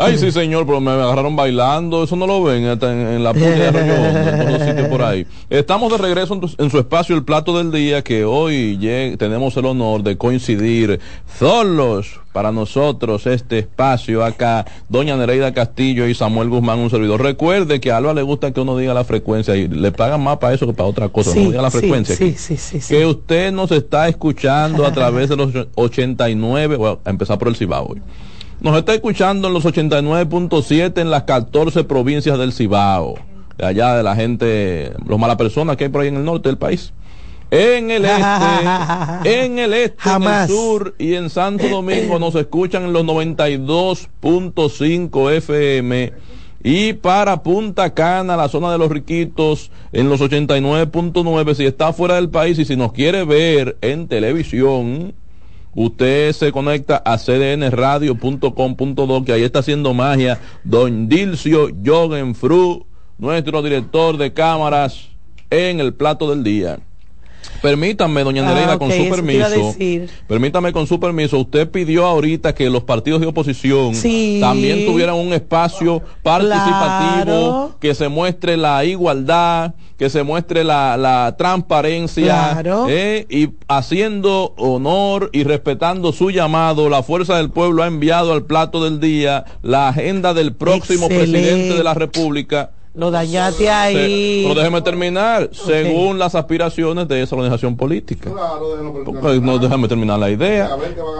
[0.00, 2.04] Ay, sí, señor, pero me agarraron bailando.
[2.04, 5.26] Eso no lo ven hasta en, en la punta de Arroyo en sitios por ahí.
[5.50, 8.78] Estamos de regreso en, tu- en su espacio El Plato del Día, que hoy
[9.18, 11.00] tenemos el honor de coincidir
[11.38, 14.64] solos para nosotros este espacio acá.
[14.88, 17.20] Doña Nereida Castillo y Samuel Guzmán, un servidor.
[17.22, 20.36] Recuerde que a Alba le gusta que uno diga la frecuencia y le pagan más
[20.36, 21.32] para eso que para otra cosa.
[21.32, 22.14] Sí, no diga la sí, frecuencia.
[22.16, 22.78] sí.
[22.88, 27.56] Que usted nos está escuchando a través de los 89, bueno, a empezar por el
[27.56, 28.00] Cibao hoy.
[28.60, 33.14] Nos está escuchando en los 89.7 en las 14 provincias del Cibao.
[33.56, 36.48] De allá de la gente, los malas personas que hay por ahí en el norte
[36.48, 36.92] del país.
[37.50, 38.04] En el
[39.24, 43.04] este, en el este, en el sur y en Santo Domingo nos escuchan en los
[43.04, 46.12] 92.5 FM.
[46.62, 51.54] Y para Punta Cana, la zona de los riquitos, en los 89.9.
[51.54, 55.14] Si está fuera del país y si nos quiere ver en televisión,
[55.80, 62.84] Usted se conecta a cdnradio.com.do, que ahí está haciendo magia Don Dilcio Jogenfru,
[63.16, 65.08] nuestro director de cámaras
[65.50, 66.80] en el plato del día.
[67.62, 69.74] Permítame, doña Ah, Nereida, ok, con su permiso.
[70.28, 71.38] Permítame con su permiso.
[71.38, 74.38] Usted pidió ahorita que los partidos de oposición Sí.
[74.40, 77.76] también tuvieran un espacio participativo, Claro.
[77.80, 82.86] que se muestre la igualdad, que se muestre la, la transparencia, Claro.
[82.88, 88.44] eh, y haciendo honor y respetando su llamado, la Fuerza del Pueblo ha enviado al
[88.44, 91.32] plato del día la agenda del próximo Excelente.
[91.40, 92.70] presidente de la República.
[92.94, 94.42] Lo dañaste Se- ahí.
[94.44, 98.30] pero déjeme terminar, según las aspiraciones de esa organización política.
[99.42, 100.70] No déjame terminar la idea.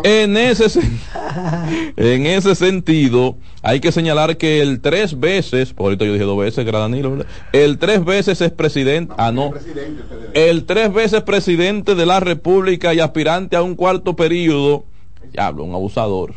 [0.02, 0.64] En ese,
[1.96, 6.38] en ese sentido, hay que señalar que el tres veces, por ahorita yo dije dos
[6.38, 6.66] veces,
[7.52, 9.52] el tres veces es presidente, ah no,
[10.35, 14.85] el tres veces presidente de la República y aspirante a un cuarto periodo,
[15.33, 16.35] diablo, un abusador,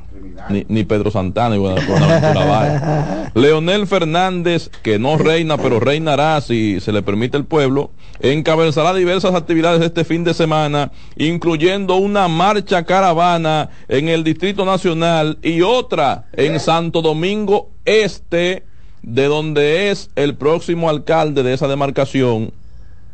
[0.49, 3.31] ni, ni Pedro Santana y Buenaventura Báez.
[3.33, 9.33] Leonel Fernández, que no reina, pero reinará si se le permite el pueblo, encabezará diversas
[9.33, 16.25] actividades este fin de semana, incluyendo una marcha caravana en el Distrito Nacional y otra
[16.33, 18.65] en Santo Domingo Este,
[19.01, 22.53] de donde es el próximo alcalde de esa demarcación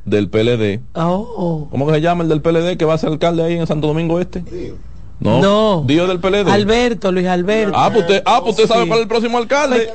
[0.06, 0.80] del PLD.
[0.96, 1.68] Oh.
[1.70, 3.88] ¿Cómo que se llama el del PLD que va a ser alcalde ahí en Santo
[3.88, 4.44] Domingo Este?
[5.20, 5.42] No.
[5.42, 5.84] No.
[5.88, 6.48] Dios del PLD.
[6.50, 7.74] Alberto, Luis Alberto.
[7.76, 8.88] Ah, pues usted, ah, pues usted sabe Sí.
[8.88, 9.92] cuál es el próximo alcalde.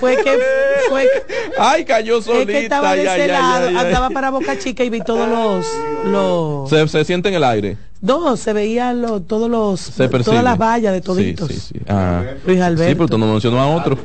[0.00, 0.38] Fue que,
[0.88, 1.06] fue
[1.58, 2.42] Ay, cayó solita.
[2.52, 5.66] es que estaba de ese lado, andaba para Boca Chica y vi todos los,
[6.10, 7.76] los, Se, se siente en el aire.
[8.00, 11.48] no, se veían los, todos los, Se todas las vallas de toditos.
[11.48, 11.80] Sí, sí, sí.
[11.86, 12.22] Ah.
[12.46, 12.88] Luis Alberto.
[12.88, 13.98] Sí, pero usted no mencionó a otro.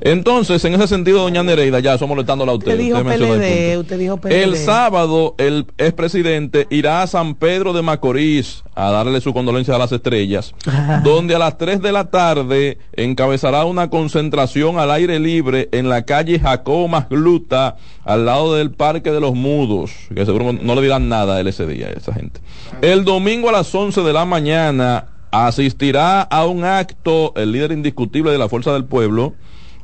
[0.00, 2.72] Entonces, en ese sentido, doña Nereida, ya eso molestándola a usted.
[2.72, 3.80] Usted dijo Usted el PLD, punto.
[3.80, 4.42] usted dijo PLD.
[4.42, 9.78] El sábado, el expresidente irá a San Pedro de Macorís a darle su condolencia a
[9.78, 10.54] las estrellas,
[11.02, 16.02] donde a las 3 de la tarde encabezará una concentración al aire libre en la
[16.02, 21.08] calle Jacobo Masgluta, al lado del Parque de los Mudos, que seguro no le dirán
[21.08, 22.40] nada a él ese día, a esa gente.
[22.82, 28.30] El domingo a las 11 de la mañana asistirá a un acto, el líder indiscutible
[28.30, 29.34] de la Fuerza del Pueblo,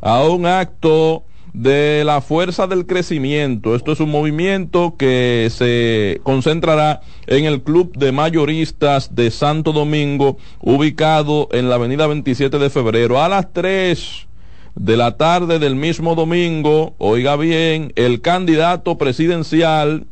[0.03, 3.75] a un acto de la fuerza del crecimiento.
[3.75, 10.38] Esto es un movimiento que se concentrará en el Club de Mayoristas de Santo Domingo,
[10.61, 13.23] ubicado en la avenida 27 de febrero.
[13.23, 14.27] A las 3
[14.75, 20.07] de la tarde del mismo domingo, oiga bien, el candidato presidencial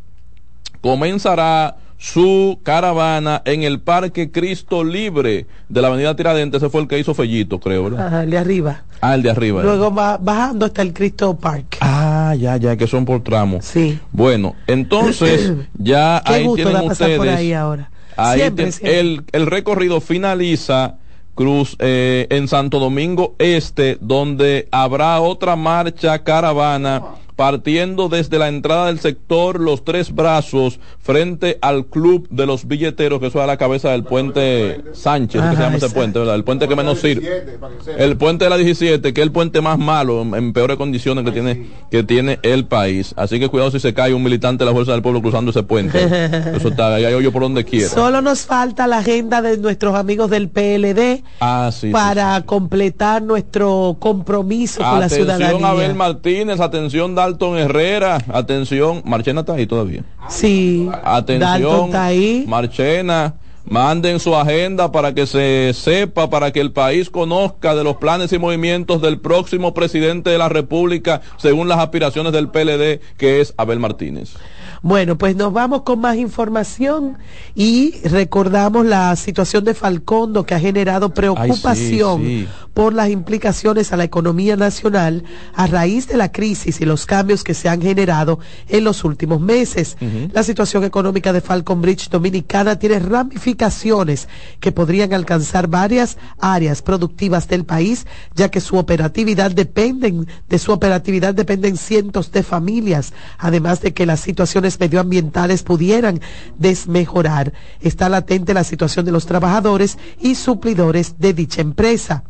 [0.83, 6.63] comenzará su caravana en el Parque Cristo Libre de la Avenida Tiradentes.
[6.63, 8.07] Ese fue el que hizo Fellito, creo, ¿verdad?
[8.07, 8.85] Ajá, el de arriba.
[9.03, 9.63] Ah, el de arriba.
[9.63, 11.77] Luego va bajando hasta el Cristo Park.
[11.83, 13.67] Ah, ya, ya, que son por tramos.
[13.67, 13.99] Sí.
[14.13, 17.19] Bueno, entonces ya Qué ahí gusto tienen pasar ustedes.
[17.19, 17.91] por ahí ahora.
[18.17, 19.01] ahí Siempre, siempre.
[19.01, 20.97] El, el recorrido finaliza
[21.35, 27.03] Cruz eh, en Santo Domingo Este, donde habrá otra marcha caravana
[27.41, 33.19] partiendo desde la entrada del sector Los Tres Brazos frente al Club de los Billeteros,
[33.19, 36.35] que eso es a la cabeza del puente Sánchez, que se llama ese puente, ¿verdad?
[36.35, 37.49] El puente que menos sirve.
[37.97, 41.25] El puente de la 17, que es el puente más malo, en, en peores condiciones
[41.25, 43.15] que tiene, que tiene el país.
[43.17, 45.63] Así que cuidado si se cae un militante de la Fuerza del Pueblo cruzando ese
[45.63, 45.99] puente.
[46.55, 47.89] Eso está, ahí hay hoyo por donde quiera.
[47.89, 53.23] Solo nos falta la agenda de nuestros amigos del PLD Ah, sí, sí, para completar
[53.23, 55.69] nuestro compromiso con la Atención ciudadanía.
[55.71, 60.05] Abel Martínez, atención Dalton Herrera, atención, Marchena está ahí todavía.
[60.29, 60.89] Sí.
[61.05, 62.45] Atención, está ahí.
[62.49, 67.97] Marchena, manden su agenda para que se sepa, para que el país conozca de los
[67.97, 73.41] planes y movimientos del próximo presidente de la República, según las aspiraciones del PLD, que
[73.41, 74.35] es Abel Martínez.
[74.83, 77.19] Bueno, pues nos vamos con más información
[77.55, 82.49] y recordamos la situación de Falcondo que ha generado preocupación sí.
[82.73, 87.45] por las implicaciones a la economía nacional a raíz de la crisis y los cambios
[87.45, 88.39] que se han generado
[88.69, 89.99] en los últimos meses.
[90.33, 94.29] La situación económica de Falcon Bridge Dominicana tiene ramificaciones
[94.61, 100.73] que podrían alcanzar varias áreas productivas del país, ya que su operatividad dependen de su
[100.73, 106.21] operatividad dependen cientos de familias, además de que las situaciones medioambientales pudieran
[106.59, 107.53] desmejorar.
[107.81, 112.25] Está latente la situación de los trabajadores y suplidores de dicha empresa.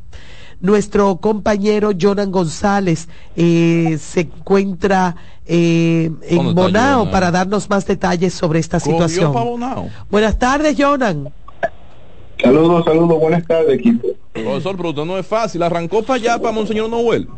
[0.61, 7.12] Nuestro compañero Jonan González eh, se encuentra eh, en ¿Dónde está Bonao Jonan?
[7.12, 9.33] para darnos más detalles sobre esta situación.
[10.11, 11.33] Buenas tardes, Jonan.
[12.42, 14.09] Saludos, saludos, buenas tardes, equipo.
[14.33, 15.62] Profesor, pero usted no es fácil.
[15.62, 17.29] Arrancó para allá, para Monseñor Noel.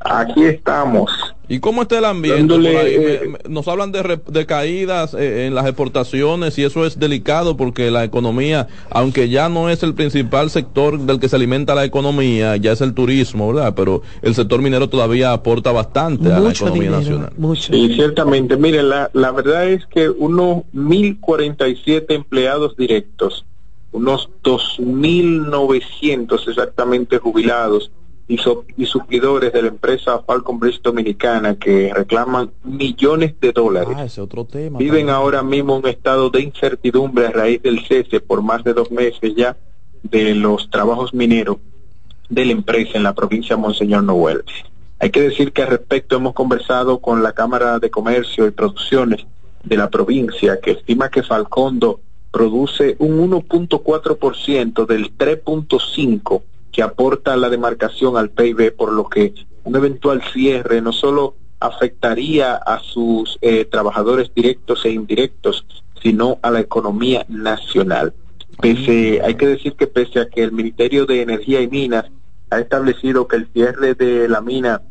[0.00, 1.10] Aquí estamos.
[1.48, 2.94] ¿Y cómo está el ambiente Dándole, por ahí?
[2.94, 6.84] eh, Me- me- nos hablan de, re- de caídas eh, en las exportaciones y eso
[6.84, 11.36] es delicado porque la economía, aunque ya no es el principal sector del que se
[11.36, 13.74] alimenta la economía, ya es el turismo, ¿verdad?
[13.76, 17.30] Pero el sector minero todavía aporta bastante a la economía nacional.
[17.60, 18.56] Sí, ciertamente.
[18.56, 23.44] Mire, la, la verdad es que unos 1.047 empleados directos,
[23.92, 27.92] unos 2.900 exactamente jubilados
[28.28, 33.94] y, so- y suplidores de la empresa Falcon Bridge Dominicana que reclaman millones de dólares.
[33.96, 34.78] Ah, ese otro tema.
[34.78, 38.90] Viven ahora mismo un estado de incertidumbre a raíz del cese por más de dos
[38.90, 39.56] meses ya
[40.02, 41.58] de los trabajos mineros
[42.28, 44.42] de la empresa en la provincia de Monseñor Noel.
[44.98, 49.24] Hay que decir que al respecto hemos conversado con la Cámara de Comercio y Producciones
[49.62, 52.00] de la provincia que estima que Falcondo
[52.32, 56.42] produce un 1.4% del 3.5%
[56.76, 59.32] que aporta la demarcación al PIB, por lo que
[59.64, 65.64] un eventual cierre no solo afectaría a sus eh, trabajadores directos e indirectos,
[66.02, 68.12] sino a la economía nacional.
[68.60, 72.04] Pese, hay que decir que pese a que el Ministerio de Energía y Minas
[72.50, 74.82] ha establecido que el cierre de la mina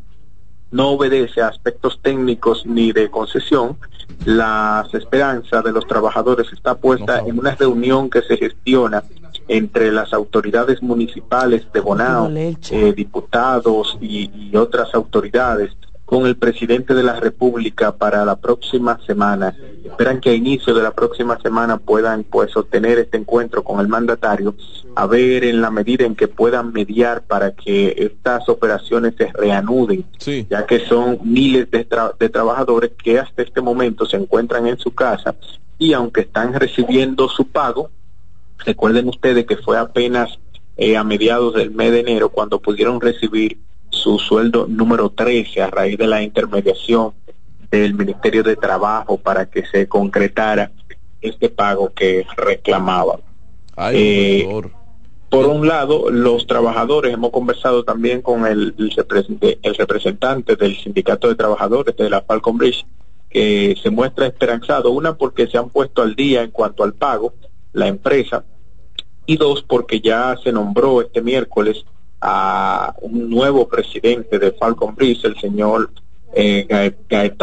[0.72, 3.78] no obedece a aspectos técnicos ni de concesión,
[4.24, 9.04] las esperanzas de los trabajadores está puesta en una reunión que se gestiona
[9.48, 12.28] entre las autoridades municipales de Bonao,
[12.74, 15.72] eh, diputados y, y otras autoridades
[16.04, 19.56] con el presidente de la República para la próxima semana.
[19.84, 23.88] Esperan que a inicio de la próxima semana puedan pues obtener este encuentro con el
[23.88, 24.54] mandatario,
[24.94, 30.04] a ver en la medida en que puedan mediar para que estas operaciones se reanuden,
[30.48, 34.78] ya que son miles de, tra- de trabajadores que hasta este momento se encuentran en
[34.78, 35.34] su casa
[35.78, 37.90] y aunque están recibiendo su pago,
[38.64, 40.38] recuerden ustedes que fue apenas
[40.76, 43.58] eh, a mediados del mes de enero cuando pudieron recibir
[43.90, 47.12] su sueldo número 13 a raíz de la intermediación
[47.70, 50.70] del Ministerio de Trabajo para que se concretara
[51.20, 53.20] este pago que reclamaban.
[53.94, 54.44] Eh,
[55.28, 60.76] por un lado, los trabajadores, hemos conversado también con el, el represent- el representante del
[60.76, 62.86] Sindicato de Trabajadores de la Falcon Bridge,
[63.28, 67.34] que se muestra esperanzado, una porque se han puesto al día en cuanto al pago,
[67.76, 68.42] la empresa,
[69.26, 71.84] y dos porque ya se nombró este miércoles
[72.22, 75.90] a un nuevo presidente de Falcon Bridge, el señor
[76.32, 76.94] eh,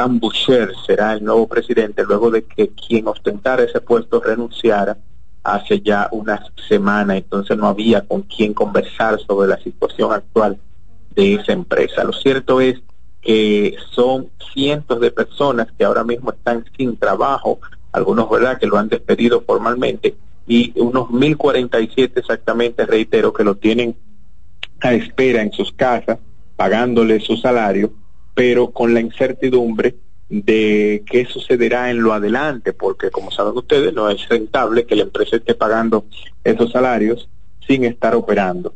[0.09, 4.97] Boucher será el nuevo presidente luego de que quien ostentara ese puesto renunciara
[5.43, 10.57] hace ya unas semanas, entonces no había con quién conversar sobre la situación actual
[11.15, 12.03] de esa empresa.
[12.03, 12.81] Lo cierto es
[13.21, 17.59] que son cientos de personas que ahora mismo están sin trabajo,
[17.93, 20.15] algunos verdad que lo han despedido formalmente
[20.45, 23.95] y unos 1047 exactamente, reitero, que lo tienen
[24.81, 26.19] a espera en sus casas,
[26.55, 27.93] pagándole su salario,
[28.33, 29.95] pero con la incertidumbre
[30.29, 35.03] de qué sucederá en lo adelante, porque como saben ustedes, no es rentable que la
[35.03, 36.05] empresa esté pagando
[36.43, 37.29] esos salarios
[37.65, 38.73] sin estar operando.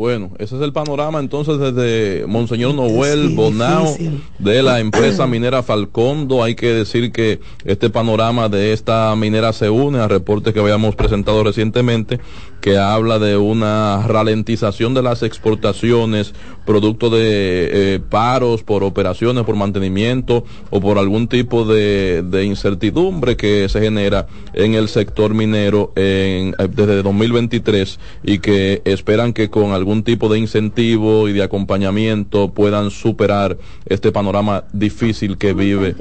[0.00, 4.22] Bueno, ese es el panorama entonces desde Monseñor Noel Sí, Bonao difícil.
[4.38, 6.42] de la empresa minera Falcondo.
[6.42, 10.94] Hay que decir que este panorama de esta minera se une a reportes que habíamos
[10.96, 12.18] presentado recientemente
[12.62, 16.34] que habla de una ralentización de las exportaciones
[16.64, 23.36] producto de eh, paros por operaciones, por mantenimiento o por algún tipo de, de incertidumbre
[23.36, 29.50] que se genera en el sector minero en, eh, desde 2023 y que esperan que
[29.50, 35.94] con algún tipo de incentivo y de acompañamiento puedan superar este panorama difícil que vive.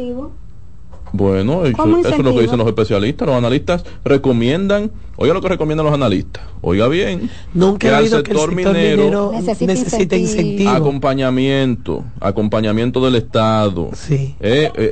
[1.12, 3.28] Bueno, eso, ¿Cómo eso es lo que dicen los especialistas.
[3.28, 8.16] Los analistas recomiendan, oiga lo que recomiendan los analistas, oiga bien, Nunca he al que
[8.16, 10.22] el sector minero Necesita necesita incentivo.
[10.22, 10.70] incentivo.
[10.72, 14.36] acompañamiento, acompañamiento del Estado, Sí.
[14.39, 14.89] eh, eh,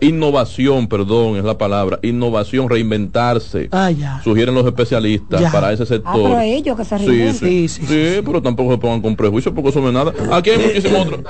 [0.00, 4.20] eh, innovación, perdón, es la palabra, innovación, reinventarse, Ah, ya.
[4.22, 5.50] sugieren los especialistas Ya.
[5.50, 6.12] para ese Ah, sector.
[6.14, 7.48] pero ellos que se Sí, reinventen.
[7.48, 10.12] sí, sí, pero tampoco se pongan con prejuicio porque eso no es nada.
[10.32, 11.20] Aquí hay muchísimos otros.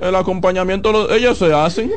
[0.00, 1.90] El acompañamiento, lo- ellos se hacen.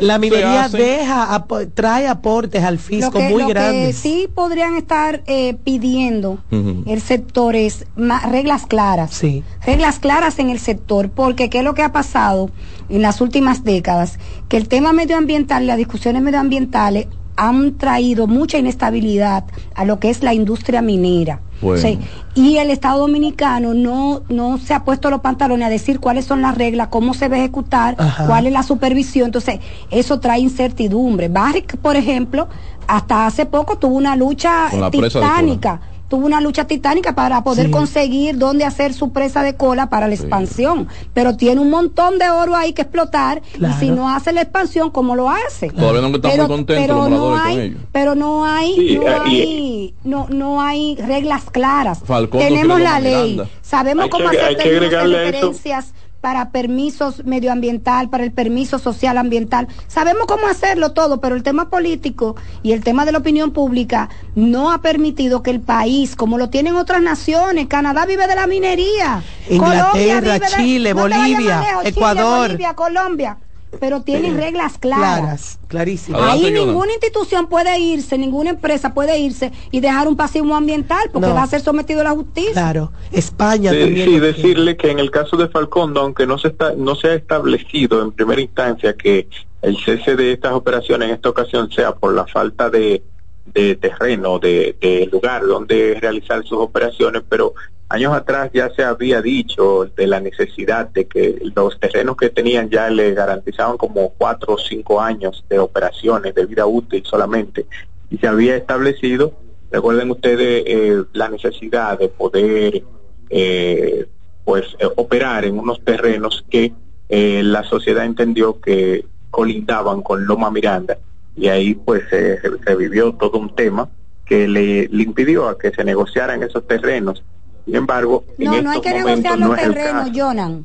[0.00, 0.80] La minería hacen.
[0.80, 3.96] deja, trae aportes al Lo fisco que, muy lo que grandes.
[3.96, 7.84] sí podrían estar eh, pidiendo el sector es
[8.30, 9.12] reglas claras.
[9.12, 9.42] Sí.
[9.64, 12.50] Reglas claras en el sector, porque ¿qué es lo que ha pasado
[12.88, 14.18] en las últimas décadas?
[14.48, 17.06] Que el tema medioambiental, las discusiones medioambientales
[17.36, 21.40] han traído mucha inestabilidad a lo que es la industria minera.
[21.60, 21.80] Bueno.
[21.80, 21.98] Sí,
[22.34, 26.42] y el Estado Dominicano no, no se ha puesto los pantalones a decir cuáles son
[26.42, 28.26] las reglas, cómo se va a ejecutar, Ajá.
[28.26, 29.26] cuál es la supervisión.
[29.26, 29.60] Entonces,
[29.90, 31.28] eso trae incertidumbre.
[31.28, 32.48] Barrick, por ejemplo,
[32.86, 35.80] hasta hace poco tuvo una lucha titánica.
[36.14, 37.72] Tuvo una lucha titánica para poder Sí.
[37.72, 40.86] conseguir dónde hacer su presa de cola para la expansión.
[41.12, 43.42] Pero tiene un montón de oro ahí que explotar.
[43.54, 43.74] Claro.
[43.76, 45.72] Y si no hace la expansión, ¿cómo lo hace?
[45.74, 47.80] No muy contentos los no hay, ellos.
[47.90, 51.98] pero no hay, Sí, no eh, y- hay, no, no hay reglas claras.
[52.06, 53.48] Falcón no Tenemos la ley, Miranda.
[53.60, 55.94] sabemos Hay cómo que- hacer referencias
[56.24, 59.68] para permisos medioambiental, para el permiso social ambiental.
[59.88, 64.08] Sabemos cómo hacerlo todo, pero el tema político y el tema de la opinión pública
[64.34, 68.46] no ha permitido que el país, como lo tienen otras naciones, Canadá vive de la
[68.46, 72.46] minería, Inglaterra, Colombia vive de- Chile, no Bolivia, Chile, Ecuador.
[72.46, 73.36] Bolivia, Colombia,
[73.80, 75.18] pero tienen reglas claras.
[75.20, 76.22] Claras, clarísimas.
[76.22, 81.28] Ahí ninguna institución puede irse, ninguna empresa puede irse y dejar un pasivo ambiental porque
[81.28, 81.34] No.
[81.34, 82.52] va a ser sometido a la justicia.
[82.52, 84.08] Claro, España Sí, también.
[84.08, 87.14] sí, decirle que en el caso de Falcondo, aunque no se está, no se ha
[87.14, 89.28] establecido en primera instancia que
[89.62, 93.02] el cese de estas operaciones en esta ocasión sea por la falta de,
[93.46, 97.54] de terreno, de, de lugar donde realizar sus operaciones, pero
[97.88, 102.70] años atrás ya se había dicho de la necesidad de que los terrenos que tenían
[102.70, 107.66] ya le garantizaban como cuatro o cinco años de operaciones de vida útil solamente
[108.10, 109.32] y se había establecido
[109.70, 112.82] recuerden ustedes eh, la necesidad de poder
[113.30, 114.06] eh,
[114.44, 116.72] pues eh, operar en unos terrenos que
[117.08, 120.98] eh, la sociedad entendió que colindaban con Loma Miranda
[121.36, 123.88] y ahí pues se revivió todo un tema
[124.24, 127.22] que le, le impidió a que se negociaran esos terrenos.
[127.64, 130.10] Sin embargo, en No, no hay estos que negociar no los terrenos.
[130.14, 130.64] Jonan.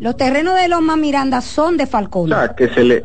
[0.00, 2.32] Los terrenos de Loma Miranda son de Falcón.
[2.32, 3.04] O sea, que se le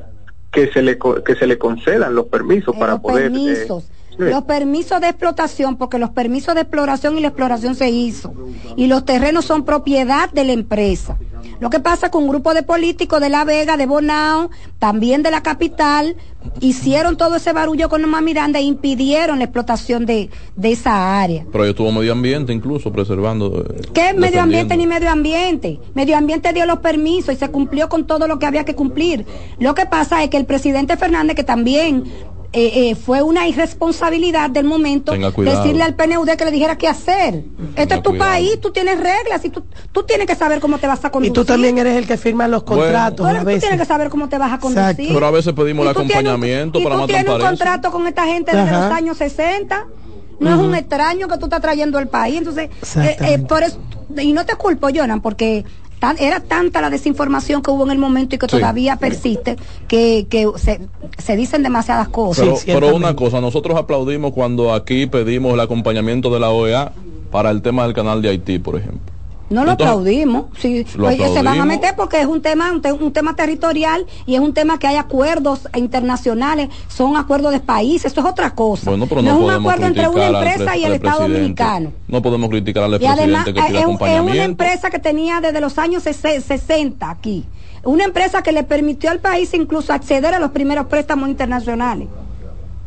[0.52, 3.90] que se le que se le concedan los permisos para los poder eh, permisos.
[4.20, 8.34] Los permisos de explotación, porque los permisos de exploración y la exploración se hizo.
[8.76, 11.18] Y los terrenos son propiedad de la empresa.
[11.62, 15.32] Lo que pasa con un grupo de políticos de La Vega, de Bonao, también de
[15.32, 16.18] la capital,
[16.60, 21.46] hicieron todo ese barullo con Loma Miranda e impidieron la explotación de, de esa área.
[21.52, 23.66] Pero yo estuvo medio ambiente incluso preservando.
[23.70, 25.80] eh, ¿Qué es medio ambiente ni medio ambiente?
[25.94, 29.26] Medio ambiente dio los permisos y se cumplió con todo lo que había que cumplir.
[29.60, 32.04] Lo que pasa es que el presidente Fernández, que también
[32.52, 37.44] eh, eh, fue una irresponsabilidad del momento, decirle al PNUD que le dijera qué hacer.
[37.76, 38.32] Este es tu cuidado.
[38.32, 41.12] país, tú tienes reglas y tú, tú tienes que saber cómo te vas a Y
[41.12, 41.34] conducir.
[41.34, 44.30] tú también eres el que firma los contratos Bueno, a tú tienes que saber cómo
[44.30, 45.14] te vas a conducir.
[45.14, 48.08] Pero a veces pedimos Y el acompañamiento y para tú más tienes un contrato con
[48.08, 48.88] esta gente desde Ajá.
[48.90, 49.86] los años 60.
[50.40, 52.38] No es un extraño que tú estás trayendo al país.
[52.38, 53.78] Entonces, eh, eh, por eso,
[54.18, 55.66] y no te culpo, Jonan, porque
[56.00, 58.58] tan- era tanta la desinformación que hubo en el momento y que Sí.
[58.58, 60.80] todavía persiste que, que se,
[61.18, 62.64] se dicen demasiadas cosas.
[62.66, 66.94] Pero, pero una cosa, nosotros aplaudimos cuando aquí pedimos el acompañamiento de la OEA
[67.32, 69.14] para el tema del canal de Haití, por ejemplo.
[69.50, 70.46] No lo Entonces- aplaudimos.
[70.60, 73.36] Sí, Lo oye, se van a meter porque es un tema, un, te- un tema
[73.36, 78.28] territorial y es un tema que hay acuerdos internacionales, son acuerdos de países, esto es
[78.28, 78.90] otra cosa.
[78.92, 81.40] Bueno, pero no, no, es un acuerdo entre una empresa pre- y el Estado presidente.
[81.40, 81.92] Dominicano.
[82.08, 85.42] No podemos criticar al Y además presidente que pide es, es una empresa que tenía
[85.42, 87.46] desde los años sese- 60 aquí.
[87.84, 92.08] Una empresa que le permitió al país incluso acceder a los primeros préstamos internacionales.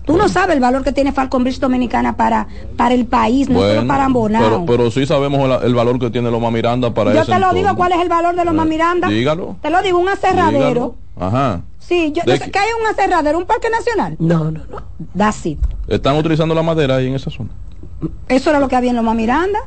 [0.05, 2.47] Tú no sabes el valor que tiene Falcon Bridge Dominicana para,
[2.77, 4.43] para el país, no solo para Bonao.
[4.43, 7.39] pero, pero sí sabemos el, el valor que tiene Loma Miranda para Yo ese te
[7.39, 7.75] lo digo.
[7.77, 9.09] ¿cuál es el valor de Loma Eh, Miranda?
[9.09, 9.57] dígalo.
[9.63, 10.59] Te lo digo, un aserradero.
[10.59, 10.95] Dígalo.
[11.21, 11.61] Ajá.
[11.79, 12.51] Sí, yo, ¿De yo sé qué?
[12.51, 14.17] que hay un aserradero, un parque nacional.
[14.19, 14.83] No, no, no.
[15.17, 15.59] That's it.
[15.89, 17.51] ¿Están utilizando la madera ahí en esa zona?
[18.29, 19.59] Eso era lo que había en Loma Miranda.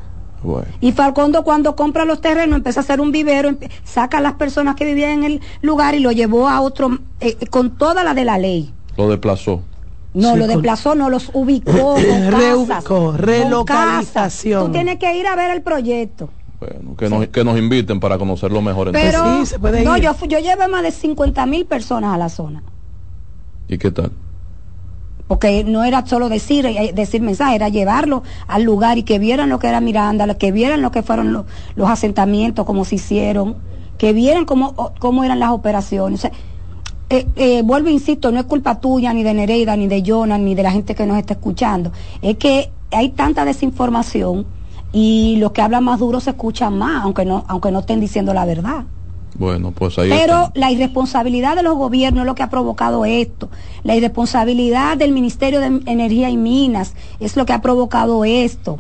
[0.43, 0.67] Bueno.
[0.81, 3.51] Y Falcondo cuando compra los terrenos empezó a hacer un vivero,
[3.83, 7.35] saca a las personas que vivían en el lugar y lo llevó a otro eh,
[7.49, 8.71] con toda la de la ley.
[8.97, 9.61] Lo desplazó.
[10.15, 11.71] No, Sí, lo con- desplazó, no los ubicó.
[11.95, 12.01] con
[12.31, 14.03] Reubicó, casas, con relocalización.
[14.61, 14.65] casas.
[14.67, 16.29] Tú tienes que ir a ver el proyecto.
[16.59, 19.59] Bueno, que, nos, que nos inviten para conocerlo mejor Pero entonces.
[19.83, 22.63] no, yo, llevé más de 50 mil personas a la zona.
[23.67, 24.11] ¿Y qué tal?
[25.27, 29.49] Porque no era solo decir, eh, decir mensaje, era llevarlo al lugar y que vieran
[29.49, 31.45] lo que era Miranda, lo- que vieran lo que fueron lo-
[31.75, 33.57] los asentamientos, cómo se hicieron,
[33.97, 36.19] que vieran cómo, cómo eran las operaciones.
[36.19, 36.31] O sea,
[37.09, 40.55] eh, eh, vuelvo, insisto, no es culpa tuya, ni de Nereida, ni de Jonas, ni
[40.55, 41.91] de la gente que nos está escuchando.
[42.21, 44.45] Es que hay tanta desinformación
[44.91, 48.33] y los que hablan más duro se escuchan más, aunque no, aunque no estén diciendo
[48.33, 48.85] la verdad.
[49.37, 50.51] Bueno, pues ahí Pero está.
[50.55, 53.49] la irresponsabilidad de los gobiernos es lo que ha provocado esto.
[53.83, 58.79] La irresponsabilidad del Ministerio de Energía y Minas es lo que ha provocado esto.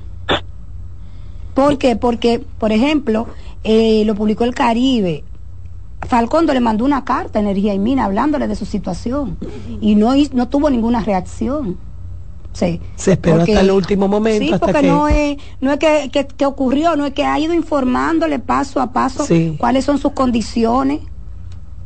[1.53, 1.95] ¿Por qué?
[1.95, 3.27] Porque, por ejemplo,
[3.63, 5.23] eh, lo publicó el Caribe.
[6.05, 9.37] Falcondo le mandó una carta a Energía y Minas hablándole de su situación
[9.81, 11.77] y no, no tuvo ninguna reacción.
[12.53, 12.79] Sí.
[12.95, 14.45] Se esperó Porque- hasta el último momento.
[14.45, 14.87] Sí, hasta porque que...
[14.87, 18.79] no es, no es que, que- que ocurrió, no es que ha ido informándole paso
[18.79, 19.55] a paso Sí.
[19.59, 21.01] cuáles son sus condiciones,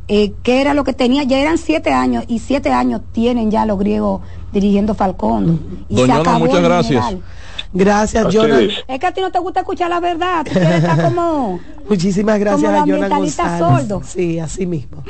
[0.06, 1.24] eh, qué era lo que tenía.
[1.24, 4.20] Ya eran siete años y siete años tienen ya los griegos
[4.52, 5.60] dirigiendo Falcón.
[5.88, 7.04] Y se Ana, acabó muchas gracias.
[7.72, 8.74] Gracias, A ustedes.
[8.88, 11.60] Es que a ti no te gusta escuchar la verdad, tú quieres estar como...
[11.88, 13.88] Muchísimas gracias Como a ambientalistas González.
[13.88, 14.06] sordos.
[14.08, 15.02] Sí, así mismo.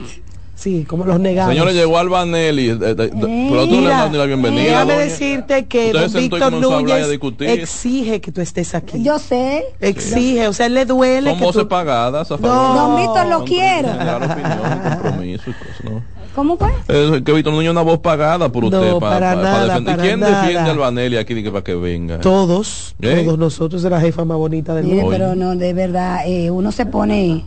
[0.55, 1.53] Sí, como los negados.
[1.55, 2.69] Señores, llegó Albanelli.
[2.69, 4.63] eh, eh, eh, pero tú no le Mira, das ni la bienvenida.
[4.65, 7.49] déjame decirte que don Víctor Núñez discutir.
[7.49, 9.03] exige que tú estés aquí.
[9.03, 9.65] Yo sé.
[9.81, 11.69] Exige, o sea, él le duele Son que voces tú...
[11.69, 12.51] pagadas a favor.
[12.55, 12.75] No.
[12.75, 13.89] Don Víctor lo quiero.
[13.89, 16.20] Dar opinión, compromiso y cosas, ¿no?
[16.35, 16.70] ¿Cómo fue?
[16.89, 18.78] Eh, que Víctor Núñez es una voz pagada por usted.
[18.93, 19.97] No, para nada, defender.
[19.97, 20.43] para ¿Y quién nada.
[20.43, 22.20] defiende a Albanelli aquí de que para que venga?
[22.20, 23.22] Todos, ¿Eh?
[23.24, 25.09] todos nosotros de la jefa más bonita del mundo.
[25.11, 27.45] pero no, de verdad, eh, uno se pone,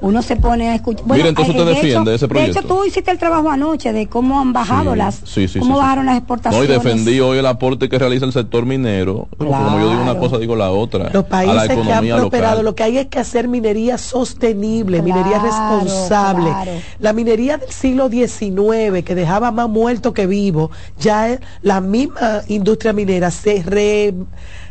[0.00, 1.06] uno se pone a escuchar.
[1.06, 2.74] Mire, entonces usted de defiende ese De hecho, proyecto.
[2.74, 5.78] tú hiciste el trabajo anoche de cómo han bajado Sí, las, sí, sí, cómo sí,
[5.78, 5.82] sí.
[5.82, 6.68] bajaron las No, y exportaciones.
[6.68, 9.28] defendí hoy el aporte que realiza el sector minero.
[9.36, 11.10] Como yo digo una cosa, digo la otra.
[11.12, 12.64] Los a países la que han economía prosperado, local.
[12.64, 16.50] lo que hay es que hacer minería sostenible, minería responsable.
[16.50, 16.70] claro.
[17.00, 22.42] La minería del siglo XIX, que dejaba más muerto que vivo, ya es- la misma
[22.48, 24.14] industria minera se re-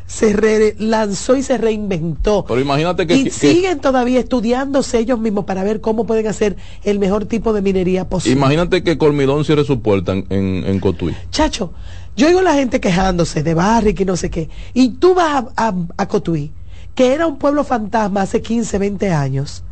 [0.08, 2.45] se relanzó y se reinventó.
[2.47, 6.55] Pero imagínate que, y que- siguen todavía estudiándose ellos mismos para ver cómo pueden hacer
[6.84, 8.38] el mejor tipo de minería posible.
[8.39, 11.14] imagínate que Colmidón cierre su puerta en, en, en Cotuí.
[11.30, 11.74] Chacho,
[12.16, 14.49] yo oigo a la gente quejándose de Barrick y no sé qué.
[14.74, 16.51] Y tú vas a, a, a Cotuí,
[16.95, 19.64] que era un pueblo fantasma hace 15, 20 años.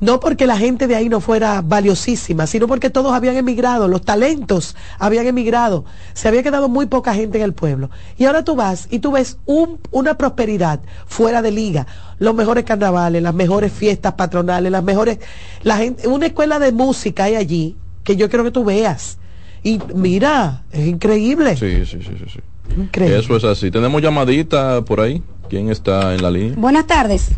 [0.00, 4.02] No porque la gente de ahí no fuera valiosísima, sino porque todos habían emigrado, los
[4.02, 5.84] talentos habían emigrado,
[6.14, 7.90] se había quedado muy poca gente en el pueblo.
[8.18, 11.86] Y ahora tú vas y tú ves un- una prosperidad fuera de liga,
[12.18, 15.18] los mejores carnavales, las mejores fiestas patronales, las mejores,
[15.62, 19.18] la gente, una escuela de música hay allí que yo quiero que tú veas.
[19.62, 21.56] Y mira, es increíble.
[21.56, 22.24] Sí, sí, sí, sí.
[22.34, 22.40] sí.
[22.76, 23.18] Increíble.
[23.18, 23.70] Eso es así.
[23.70, 25.22] Tenemos llamadita por ahí.
[25.48, 26.54] ¿Quién está en la línea?
[26.56, 27.30] Buenas tardes.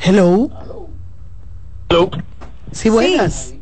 [0.00, 0.50] Hello.
[2.72, 3.54] Sí, buenas.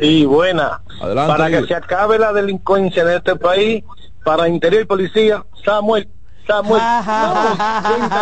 [0.00, 0.80] Sí, buena.
[1.00, 3.84] Adelante, para que se acabe la delincuencia en este país,
[4.24, 6.08] para Interior y Policía, Samuel,
[6.50, 6.82] Samuel,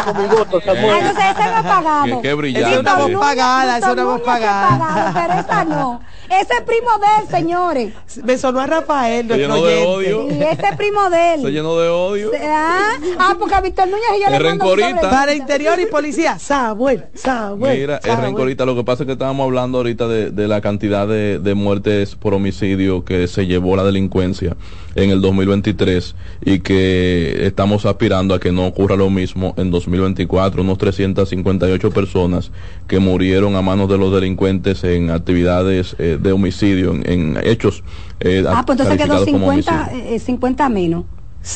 [0.04, 0.90] con mi voto, Samuel.
[0.90, 2.04] Ay, no sé, ese no pagado.
[2.04, 2.90] Qué- qué brillante.
[3.18, 3.80] Pagada,
[4.24, 6.00] pagado, pero esa no.
[6.28, 7.92] Ese es primo de él, señores.
[8.22, 10.26] Me sonó a Rafael, nuestro llenó de odio.
[10.30, 11.40] Y ese es primo de él.
[11.42, 12.30] Se llenó de odio.
[12.44, 15.08] Ah, ah, porque a Víctor Núñez y yo le mando rencorita.
[15.10, 17.78] Para interior y policía, Samuel, Samuel.
[17.78, 18.66] Mira, es rencorita.
[18.66, 22.14] Lo que pasa es que estábamos hablando ahorita de, de la cantidad de, de muertes
[22.14, 24.54] por homicidio que se llevó la delincuencia
[24.98, 30.62] en el 2023 y que estamos aspirando a que no ocurra lo mismo en 2024.
[30.62, 32.50] Unos 358 personas
[32.86, 37.82] que murieron a manos de los delincuentes en actividades eh, de homicidio, en, en hechos
[38.20, 40.14] eh, Ah, pues entonces quedó calificados como 50, homicidio.
[40.14, 41.04] eh, 50 menos.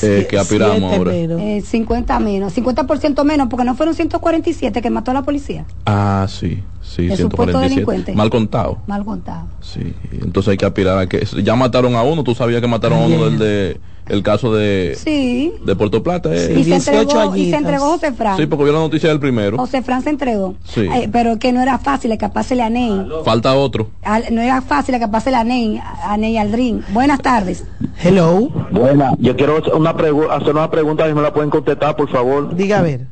[0.02, 1.12] Eh, que aspiramos ahora.
[1.12, 1.40] menos.
[1.40, 5.64] Eh, 50 menos, 50% menos, porque no fueron 147 que mató a la policía.
[5.84, 7.68] Ah, sí, sí, supuesto 147.
[7.68, 8.12] delincuente.
[8.14, 8.78] Mal contado.
[8.86, 9.46] Mal contado.
[9.60, 13.02] Sí, entonces hay que aspirar a que ya mataron a uno, tú sabías que mataron
[13.02, 15.52] a uno del de el caso de, Sí.
[15.64, 16.30] de Puerto Plata.
[16.34, 16.54] eh.
[16.58, 18.36] y, se entregó, y se entregó José Fran.
[18.36, 19.56] Sí, porque vio la noticia del primero.
[19.58, 20.54] José Fran se entregó.
[20.64, 20.80] Sí.
[20.82, 23.06] Eh, pero que no era fácil escaparse a Ney.
[23.24, 23.88] Falta otro.
[24.02, 26.84] Al- no era fácil escaparse a Ney, a Ney Aldrin.
[26.92, 27.64] Buenas tardes.
[28.02, 28.48] Hello.
[28.70, 32.54] Buena, yo quiero hacer una, hacer una pregunta y me la pueden contestar, por favor.
[32.54, 33.06] Diga a ver.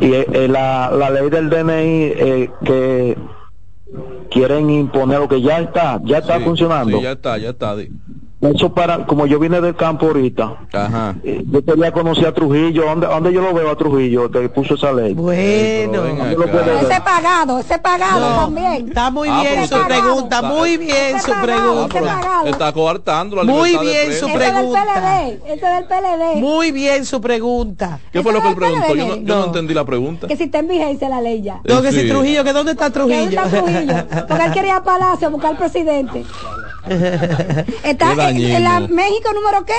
[0.00, 3.18] Y eh, eh, la, la ley del DNI eh, que
[4.30, 6.98] quieren imponer o que ya está, ya está Sí, funcionando.
[6.98, 7.74] Sí, ya está, ya está.
[8.40, 11.16] Eso para, como yo vine del campo ahorita, Ajá.
[11.24, 14.74] eh, yo quería conocer a Trujillo, ¿dónde, dónde yo lo veo a Trujillo que puso
[14.76, 15.12] esa ley?
[15.12, 16.02] Bueno.
[16.02, 16.84] ¿Dónde lo puedo ver?
[16.84, 18.86] Ese pagado, ese pagado No, también.
[18.88, 21.88] Está muy Ah, bien su está- pregunta, está- muy bien su Ah, pregunta.
[22.42, 24.84] pero está coartando la Muy de bien su Ese del pregunta.
[24.84, 26.40] PLD, ese del PLD.
[26.40, 27.98] Muy bien su pregunta.
[28.12, 28.94] ¿Qué fue lo que él preguntó?
[28.94, 29.44] Yo no, yo no No.
[29.46, 30.28] entendí la pregunta.
[30.28, 31.60] Que si está en vigencia la ley ya.
[31.64, 32.02] No, que Sí.
[32.02, 33.42] si Trujillo, que dónde está Que ¿Dónde Trujillo.
[33.42, 34.26] está Trujillo?
[34.28, 36.24] Porque él quería a Palacio a buscar al presidente.
[37.84, 39.74] Está en, la México número qué?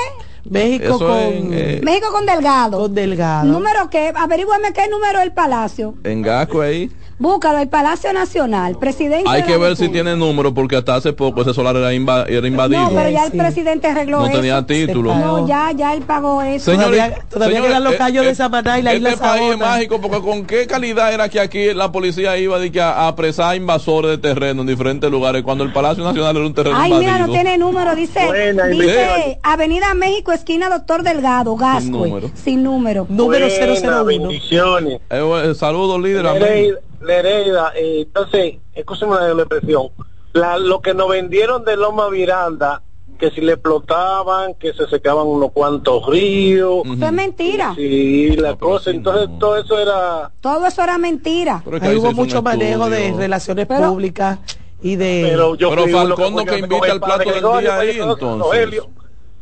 [0.50, 2.80] México Eso con, en, eh, México con Delgado.
[2.80, 3.46] con Delgado.
[3.46, 4.12] ¿Número qué?
[4.16, 5.96] Averígüeme qué número es el Palacio.
[6.04, 6.90] En Gasco ahí.
[7.20, 8.78] Búscalo, el Palacio Nacional.
[8.80, 11.92] Presidencia Hay de que ver si tiene número porque hasta hace poco ese solar era,
[11.92, 12.82] era invadido.
[12.82, 13.38] No, pero ya el Sí.
[13.38, 14.38] presidente arregló No eso.
[14.38, 15.14] tenía título.
[15.14, 16.72] No, ya, ya él pagó eso.
[16.72, 19.22] Señores, Todavía- todavía señores, quedan los eh, callos de eh, Samaná y la isla Este
[19.22, 22.80] país es mágico porque con qué calidad era que aquí la policía iba de que
[22.80, 26.54] a, a apresar invasores de terreno en diferentes lugares cuando el Palacio Nacional era un
[26.54, 27.12] terreno Ay, invadido.
[27.14, 27.96] mira, no tiene número.
[27.96, 29.40] Dice, Buena, dice.
[29.44, 31.92] Avenida México, esquina Doctor Delgado, Gascue.
[31.92, 32.32] número.
[32.34, 33.06] Sin número.
[33.10, 34.06] Número Buena, 001.
[34.06, 35.02] bendiciones.
[35.10, 36.26] Eh, bueno, saludos, líder.
[36.26, 36.76] amén.
[37.02, 39.88] Nereida, Nereida, eh, entonces, escúcheme la la expresión.
[40.34, 42.82] La, lo que nos vendieron de Loma Miranda,
[43.18, 46.84] que si le explotaban, que se secaban unos cuantos ríos.
[46.86, 47.74] Eso es mentira.
[47.76, 49.40] Sí, la No, cosa, sí, entonces no.
[49.40, 50.32] todo eso era...
[50.40, 51.62] Todo eso era mentira.
[51.66, 54.40] Pero es que Ahí ahí hubo mucho manejo de relaciones Pero- públicas
[54.82, 55.28] y de...
[55.32, 58.84] Pero yo Pero Falcón no que invita al plato del día ahí fue con entonces.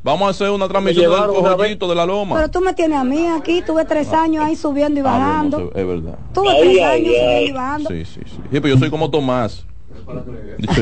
[0.08, 2.38] Vamos a hacer una transmisión del cojollito de la loma.
[2.38, 3.62] Pero tú me tienes a mí aquí.
[3.62, 5.60] Tuve tres años ahí subiendo y Ah, bajando.
[5.60, 6.16] no sé, es verdad.
[6.34, 7.20] Tuve Ay, tres ay, años ay.
[7.20, 7.90] subiendo y bajando.
[7.90, 8.36] Sí, sí, sí.
[8.38, 9.66] Sí, pero yo soy como Tomás.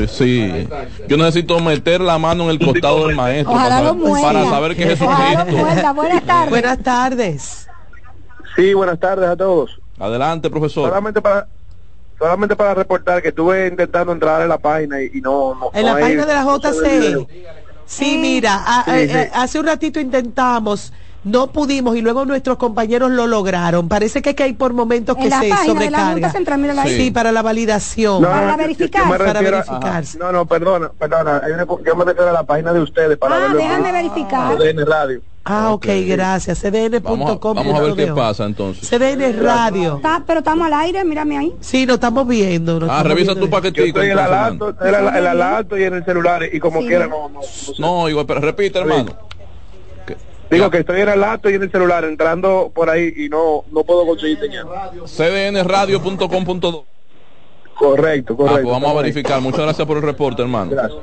[0.06, 0.68] Sí.
[1.08, 4.76] Yo necesito meter la mano en el costado del maestro Ojalá para, lo para saber
[4.76, 5.94] que lo Jesucristo.
[5.96, 6.50] Buenas tardes.
[6.50, 7.68] Buenas tardes.
[8.54, 9.76] Sí, buenas tardes a todos.
[9.98, 10.88] Adelante, profesor.
[10.88, 11.48] Solamente para
[12.16, 15.84] solamente para reportar que estuve intentando entrar en la página y, y no, no En
[15.84, 16.58] no la hay- página de la no
[17.86, 19.30] Sí, mira, a- Sí, a- sí.
[19.32, 23.88] hace un ratito intentamos, no pudimos y luego nuestros compañeros lo lograron.
[23.88, 26.12] Parece que, que hay por momentos En que la se de sobrecarga.
[26.12, 26.96] Junta Central, mírala ahí.
[26.96, 28.22] Sí, para la validación.
[28.22, 29.02] No, Para no, yo- verificar.
[29.04, 30.18] yo Para verificarse.
[30.18, 31.40] No, no, perdona, perdona.
[31.44, 33.58] hay una- yo me refiero a la página de ustedes para Ah, verlo.
[33.58, 34.60] déjame verificar.
[34.62, 35.20] en radio.
[35.48, 36.58] Ah, ok, gracias.
[36.58, 37.02] cdn.com.
[37.20, 38.88] Vamos a, vamos a ver qué pasa entonces.
[38.88, 39.96] CDN Radio.
[39.96, 41.54] Está- pero estamos al aire, mírame ahí.
[41.60, 42.80] Sí, nos estamos viendo.
[42.80, 43.40] nos Ah, estamos revisa viendo.
[43.40, 43.86] tu Yo paquetico.
[43.86, 46.88] estoy en la laptop y en el celular y como Sí.
[46.88, 47.40] quiera no, no,
[47.78, 49.12] no igual, pero repite, hermano.
[50.50, 53.62] Digo que estoy en el laptop y en el celular entrando por ahí y no
[53.72, 54.66] no puedo conseguir señal.
[55.06, 56.84] cdnradio.com.do.
[57.78, 58.62] Correcto, Ah, correcto.
[58.62, 59.40] pues vamos a verificar.
[59.40, 60.70] Muchas gracias por el reporte, hermano.
[60.72, 61.00] Gracias.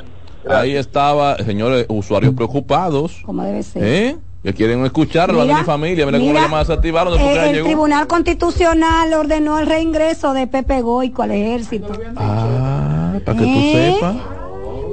[0.49, 3.21] Ahí estaba, señores, usuarios preocupados.
[3.25, 3.83] Como debe ser.
[3.83, 4.17] ¿Eh?
[4.43, 6.05] Que quieren escuchar a Mira, mi familia.
[6.05, 7.65] Mira, cómo mira, la llamadas se activaron después Eh, el llegó.
[7.67, 11.93] Tribunal Constitucional ordenó el reingreso de Pepe Goico al ejército.
[12.17, 13.91] Ah, para que ¿Eh?
[13.93, 14.15] tú sepas.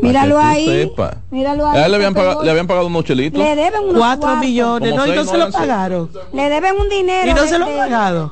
[0.02, 0.64] Míralo Para que ahí.
[0.64, 1.16] tú sepas.
[1.30, 1.82] Míralo A ahí.
[1.84, 3.42] él le habían, pagado, le habían pagado unos chelitos.
[3.42, 4.40] Le deben unos Cuatro cuartos.
[4.46, 5.06] millones, ¿no?
[5.06, 6.10] Y no se lo pagaron.
[6.32, 7.30] Le deben un dinero.
[7.30, 8.30] Y no de- se lo de- pagaron.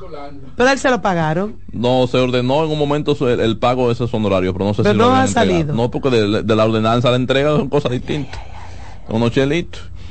[0.55, 1.55] Pero a él se lo pagaron.
[1.73, 4.83] No, se ordenó en un momento el, el pago de esos honorarios, pero no sé
[4.83, 5.51] Pero si no lo habían ha entregado.
[5.51, 5.73] salido.
[5.75, 8.39] No, porque de, de la ordenanza a la entrega son cosas distintas.
[9.09, 9.81] Unos chelitos.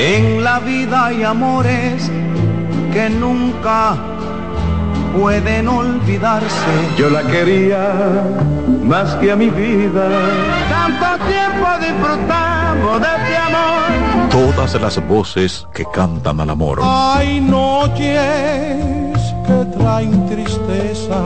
[0.00, 2.08] En la vida hay amores
[2.92, 3.96] que nunca
[5.18, 6.70] pueden olvidarse.
[6.96, 8.22] Yo la quería
[8.84, 10.08] más que a mi vida.
[10.70, 14.28] Tanto tiempo disfrutamos de este amor.
[14.30, 16.78] Todas las voces que cantan al amor.
[16.80, 19.18] Hay noches
[19.48, 21.18] que traen tristeza.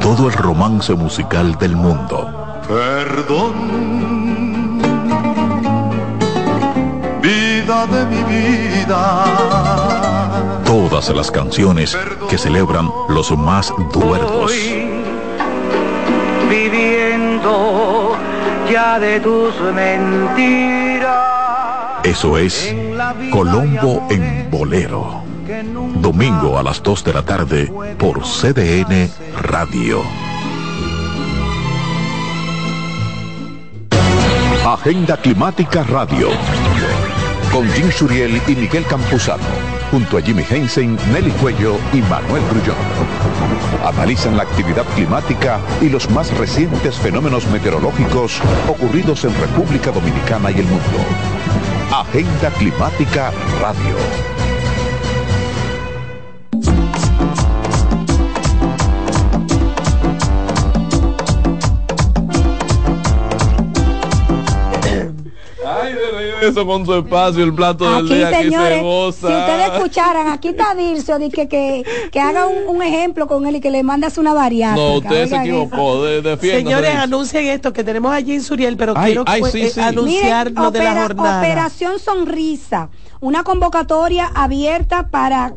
[0.00, 2.60] Todo el romance musical del mundo.
[2.66, 4.03] Perdón,
[7.86, 9.24] de mi vida.
[10.64, 11.96] Todas las canciones
[12.28, 14.52] que celebran los más duerdos.
[16.48, 18.16] viviendo
[18.70, 21.34] ya de tus mentiras.
[22.04, 22.74] Eso es
[23.30, 25.22] Colombo en Bolero.
[25.96, 29.10] Domingo a las 2 de la tarde por CDN
[29.42, 30.02] Radio.
[34.66, 36.28] Agenda Climática Radio.
[37.54, 39.44] Con Jim Suriel y Miguel Campuzano.
[39.92, 42.74] Junto a Jimmy Hensen, Nelly Cuello y Manuel Grullón.
[43.84, 50.58] Analizan la actividad climática y los más recientes fenómenos meteorológicos ocurridos en República Dominicana y
[50.58, 50.98] el mundo.
[51.92, 53.30] Agenda Climática
[53.60, 54.33] Radio.
[66.44, 69.28] Regreso con su espacio, el plato del Aquí, día que señores, se goza.
[69.28, 73.46] si ustedes escucharan, aquí está Dircio, de que, que, que haga un, un ejemplo con
[73.46, 74.80] él y que le mandas una variante.
[74.80, 76.04] No, usted se equivocó.
[76.04, 76.36] De.
[76.38, 79.80] Señores, anuncien esto que tenemos allí en Suriel, pero Ay, quiero ay, sí, eh, sí.
[79.80, 81.38] anunciar Miren, lo de la opera- jornada.
[81.40, 82.90] Operación Sonrisa,
[83.20, 85.54] una convocatoria abierta para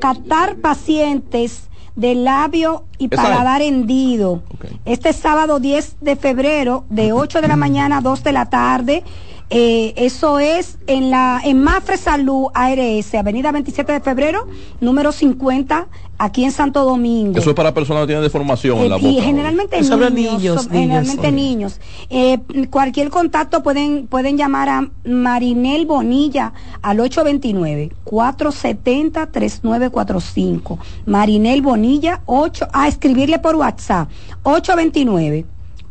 [0.00, 1.62] captar pacientes
[1.96, 4.42] de labio y paladar hendido.
[4.84, 9.02] Este sábado 10 de febrero, de 8 de la mañana a 2 de la tarde.
[9.50, 14.46] Eh, eso es en la en Mafre Salud ARS, Avenida 27 de febrero,
[14.82, 15.88] número 50,
[16.18, 17.38] aquí en Santo Domingo.
[17.38, 19.24] Eso es para personas que tienen deformación en la Eh, y boca.
[19.24, 21.80] generalmente Eso habla niños, niños, son- generalmente niños.
[22.10, 22.38] Eh,
[22.68, 30.78] cualquier contacto pueden pueden llamar a Marinel Bonilla al 829 470 3945.
[31.06, 34.10] Marinel Bonilla 8 a escribirle por WhatsApp
[34.42, 35.46] 829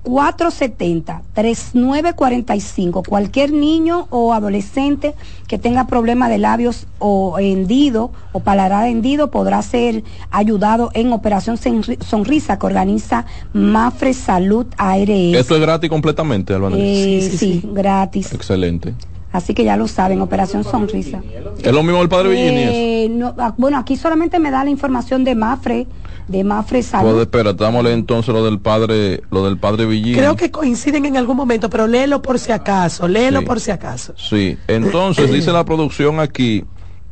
[0.07, 3.07] 470-3945.
[3.07, 5.13] Cualquier niño o adolescente
[5.47, 11.57] que tenga problema de labios o hendido o paladar hendido podrá ser ayudado en Operación
[11.57, 15.09] Sonrisa que organiza Mafre Salud ARS.
[15.09, 16.75] Esto es gratis completamente, Álvaro.
[16.77, 18.33] Eh, sí, gratis.
[18.33, 18.93] Excelente.
[19.31, 21.21] Así que ya lo saben, Operación Sonrisa.
[21.61, 22.63] Es lo mismo el padre Villini.
[22.63, 22.71] eso?
[22.73, 25.85] Eh, no, ah, bueno, aquí solamente me da la información de Mafre,
[26.27, 27.11] de Mafre Salud.
[27.11, 30.17] Pues espera, dámosle entonces lo del padre, lo del padre Villini.
[30.17, 33.45] Creo que coinciden en algún momento, pero léelo por si acaso, léelo Sí.
[33.45, 34.13] por si acaso.
[34.17, 36.65] Sí, entonces dice la producción aquí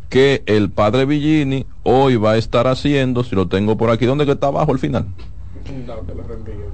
[0.10, 4.26] que el padre Villini hoy va a estar haciendo, si lo tengo por aquí, ¿dónde
[4.26, 5.06] que está abajo al final?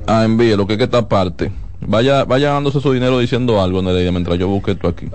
[0.08, 1.52] Ah, envíe lo que es que esta parte.
[1.88, 5.08] Vaya, vaya dándose su dinero diciendo algo, Nereida, mientras yo busque esto aquí.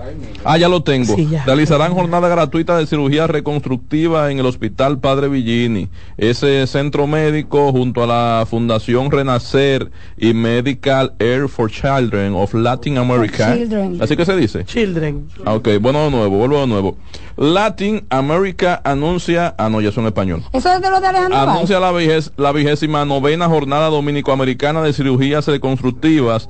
[0.43, 1.15] Ah, ya lo tengo.
[1.15, 1.45] Sí, ya.
[1.45, 5.87] Realizarán jornada gratuita de cirugía reconstructiva en el Hospital Padre Villini.
[6.17, 12.97] Ese centro médico junto a la Fundación Renacer y Medical Air for Children of Latin
[12.97, 13.55] America.
[13.55, 13.99] Children.
[14.01, 14.65] Así que se dice.
[14.65, 15.27] Children.
[15.45, 16.97] Ah, Ok, bueno de nuevo, vuelvo de nuevo.
[17.37, 20.43] Latin America anuncia, ah no, ya son español.
[20.53, 21.51] Eso es de lo de Alejandro Valls.
[21.51, 26.49] Anuncia la, vigés- la vigésima novena jornada dominicoamericana de cirugías reconstructivas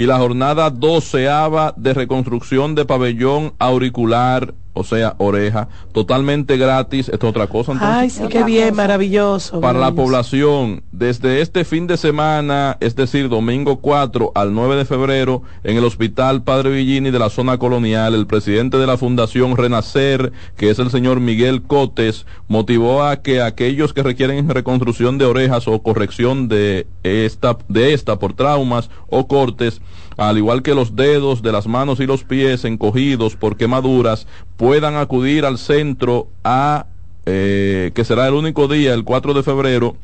[0.00, 7.10] y la jornada doceava de reconstrucción de pabellón auricular, o sea, oreja, totalmente gratis.
[7.10, 7.96] Esto es otra cosa entonces.
[7.98, 9.60] Ay, sí, qué bien, maravilloso.
[9.60, 14.84] Para la población, desde este fin de semana, es decir, domingo 4 al 9 de
[14.86, 19.54] febrero, en el Hospital Padre Villini de la zona colonial, el presidente de la Fundación
[19.54, 25.26] Renacer, que es el señor Miguel Cotes, motivó a que aquellos que requieren reconstrucción de
[25.26, 29.82] orejas o corrección de esta, de esta por traumas o cortes,
[30.20, 34.26] al igual que los dedos de las manos y los pies encogidos por quemaduras,
[34.58, 36.84] puedan acudir al centro a
[37.24, 39.96] eh, que será el único día, el 4 de febrero,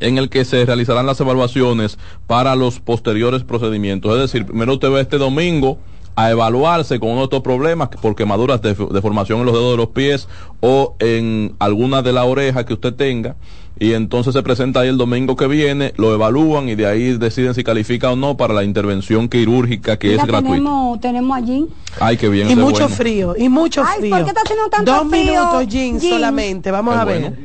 [0.00, 4.12] en el que se realizarán las evaluaciones para los posteriores procedimientos.
[4.16, 5.78] Es decir, primero usted va este domingo
[6.14, 9.76] a evaluarse con uno de estos problemas por quemaduras de deformación en los dedos de
[9.78, 10.28] los pies
[10.60, 13.36] o en alguna de las orejas que usted tenga
[13.80, 17.54] y entonces se presenta ahí el domingo que viene, lo evalúan y de ahí deciden
[17.54, 20.54] si califica o no para la intervención quirúrgica que Mira, es gratuita.
[20.54, 21.66] tenemos, tenemos allí.
[22.00, 22.50] Ay, qué bien.
[22.50, 22.88] Y mucho bueno.
[22.88, 24.10] frío, y mucho Ay, frío.
[24.16, 26.12] ¿por qué está haciendo tanto Dos frío, minutos, Jean, Jean?
[26.14, 26.70] solamente.
[26.70, 27.20] Vamos a ver.
[27.20, 27.36] bueno.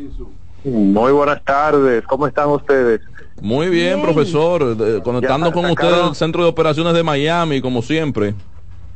[0.65, 3.01] Muy buenas tardes, ¿cómo están ustedes?
[3.41, 7.81] Muy bien, profesor, de- conectando Ya, con usted del Centro de Operaciones de Miami, como
[7.81, 8.34] siempre.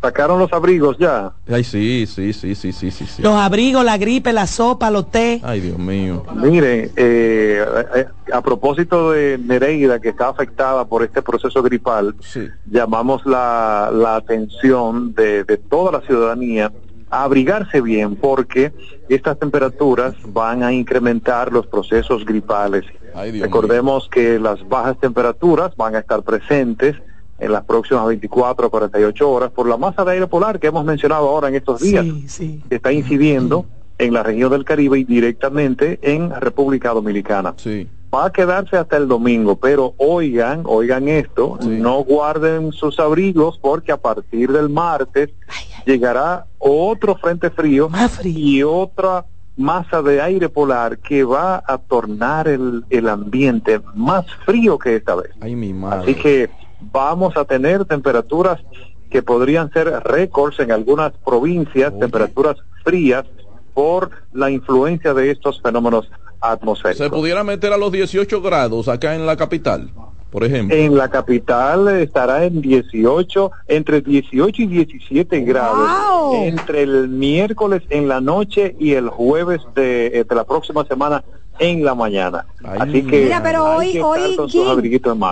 [0.01, 1.33] ¿Sacaron los abrigos ya?
[1.49, 3.05] Ay, sí, sí, sí, sí, sí, sí.
[3.05, 3.21] sí.
[3.21, 5.41] Los abrigos, la gripe, la sopa, los té.
[5.43, 6.23] Ay, Dios mío.
[6.35, 12.15] Miren, eh, eh, a propósito de Nereida, que está afectada por este proceso gripal,
[12.69, 16.71] llamamos la, la atención de, de toda la ciudadanía
[17.09, 18.73] a abrigarse bien, porque
[19.09, 22.85] estas temperaturas van a incrementar los procesos gripales.
[23.15, 26.95] Ay, Dios Recordemos que las bajas temperaturas van a estar presentes
[27.39, 30.83] en las próximas 24 a 48 horas por la masa de aire polar que hemos
[30.85, 32.63] mencionado ahora en estos días Sí, sí.
[32.69, 33.65] que está incidiendo
[33.99, 37.53] en la región del Caribe y directamente en República Dominicana.
[37.57, 37.87] Sí.
[38.13, 43.91] Va a quedarse hasta el domingo, pero oigan, oigan esto, no guarden sus abrigos porque
[43.91, 45.29] a partir del martes
[45.85, 47.89] llegará otro frente frío,
[48.23, 49.25] y otra
[49.57, 55.15] masa de aire polar que va a tornar el, el ambiente más frío que esta
[55.15, 55.31] vez.
[56.01, 56.49] Así que
[56.79, 58.61] vamos a tener temperaturas
[59.09, 63.25] que podrían ser récords en algunas provincias, temperaturas frías
[63.73, 66.09] por la influencia de estos fenómenos
[66.41, 67.05] atmosféricos.
[67.05, 69.91] ¿Se pudiera meter a los 18 grados acá en la capital?
[70.31, 70.75] Por ejemplo.
[70.75, 75.89] En la capital estará en 18, entre 18 y 17 grados,
[76.33, 81.23] entre el miércoles en la noche y el jueves de, eh, de la próxima semana
[81.59, 82.45] en la mañana.
[82.63, 84.67] Así que Mira, pero hoy, hoy, Jim,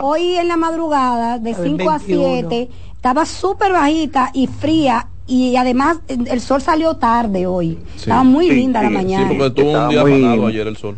[0.01, 5.97] hoy en la madrugada de 5 a 7 estaba súper bajita y fría y además
[6.07, 7.79] el sol salió tarde hoy.
[7.95, 9.29] Estaba muy linda la mañana.
[9.29, 10.47] Sí, porque tuvo un día muy...
[10.49, 10.97] ayer el sol.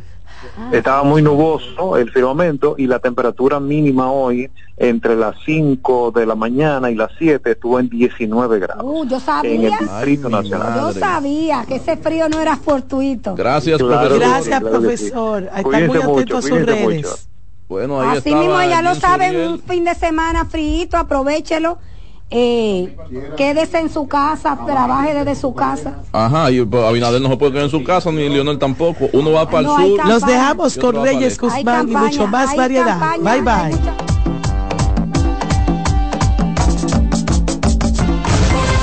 [0.72, 6.36] Estaba muy nuboso el firmamento y la temperatura mínima hoy entre las 5 de la
[6.36, 8.84] mañana y las 7 estuvo en 19 grados.
[8.86, 9.52] Uh, yo sabía.
[9.52, 10.80] En el Distrito Nacional.
[10.80, 13.36] Yo sabía que ese frío no era fortuito.
[13.36, 14.20] Gracias, profesor.
[14.20, 15.44] Gracias, profesor.
[15.44, 15.62] Sí.
[15.62, 16.84] Está muy atento a sus redes.
[16.84, 17.16] Mucho.
[17.68, 21.80] Bueno, ahí Así mismo ya lo saben, un fin de semana frío, aprovechelo
[22.30, 22.96] eh,
[23.38, 26.02] quédese en su casa, trabaje desde su casa.
[26.12, 29.10] Ajá, y pues, Abinader no se puede quedar en su casa, ni Leonel tampoco.
[29.14, 30.08] Uno va para no, el sur.
[30.08, 33.00] Los dejamos con Reyes Guzmán y mucho más variedad.
[33.00, 34.08] Campaña, bye bye.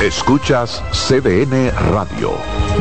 [0.05, 2.33] Escuchas CDN Radio,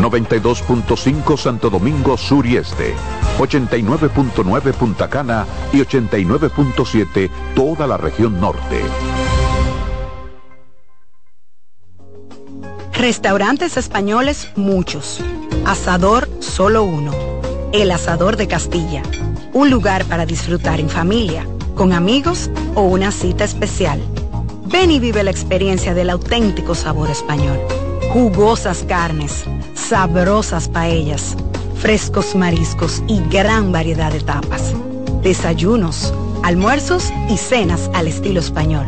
[0.01, 2.93] 92.5 Santo Domingo Sur y Este,
[3.37, 8.81] 89.9 Punta Cana y 89.7 toda la región norte.
[12.93, 15.19] Restaurantes españoles muchos.
[15.65, 17.11] Asador solo uno.
[17.71, 19.01] El Asador de Castilla.
[19.51, 23.99] Un lugar para disfrutar en familia, con amigos o una cita especial.
[24.65, 27.59] Ven y vive la experiencia del auténtico sabor español.
[28.11, 31.35] Jugosas carnes, sabrosas paellas,
[31.75, 34.71] frescos mariscos y gran variedad de tapas.
[35.23, 36.13] Desayunos,
[36.43, 38.85] almuerzos y cenas al estilo español.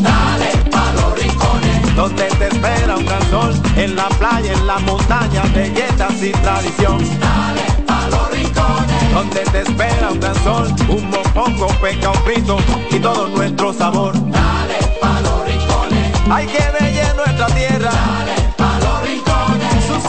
[0.00, 4.78] Dale pa los rincones, donde te espera un gran sol, en la playa, en la
[4.78, 6.98] montaña, belletas y tradición.
[7.20, 12.56] Dale pa los rincones, donde te espera un gran sol, un mopongo, peca, un frito
[12.90, 14.14] y todo nuestro sabor.
[14.14, 18.13] Dale pa los rincones, hay que bella nuestra tierra.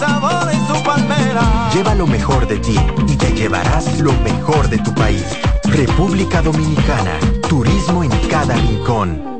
[0.05, 1.69] Sabor y su palmera.
[1.73, 2.77] Lleva lo mejor de ti
[3.07, 5.25] y te llevarás lo mejor de tu país.
[5.63, 9.35] República Dominicana, turismo en cada rincón.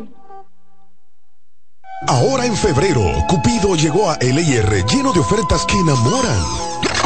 [2.07, 6.41] Ahora en febrero, Cupido llegó a LIR lleno de ofertas que enamoran.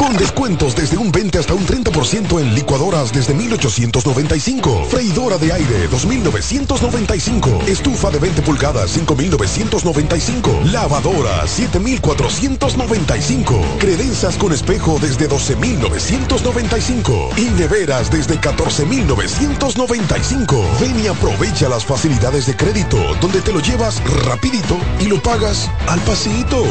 [0.00, 4.86] Con descuentos desde un 20 hasta un 30% en licuadoras desde 1895.
[4.86, 7.64] Freidora de aire 2995.
[7.66, 10.62] Estufa de 20 pulgadas 5995.
[10.72, 13.60] Lavadora 7495.
[13.78, 17.32] Credenzas con espejo desde 12995.
[17.36, 20.64] Y neveras desde 14995.
[20.80, 25.70] Ven y aprovecha las facilidades de crédito donde te lo llevas rapidito y lo pagas
[25.88, 26.64] al pasito.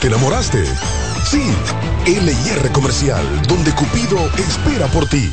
[0.00, 0.64] ¿Te enamoraste?
[1.24, 1.42] Sí,
[2.06, 5.32] LIR Comercial, donde Cupido espera por ti.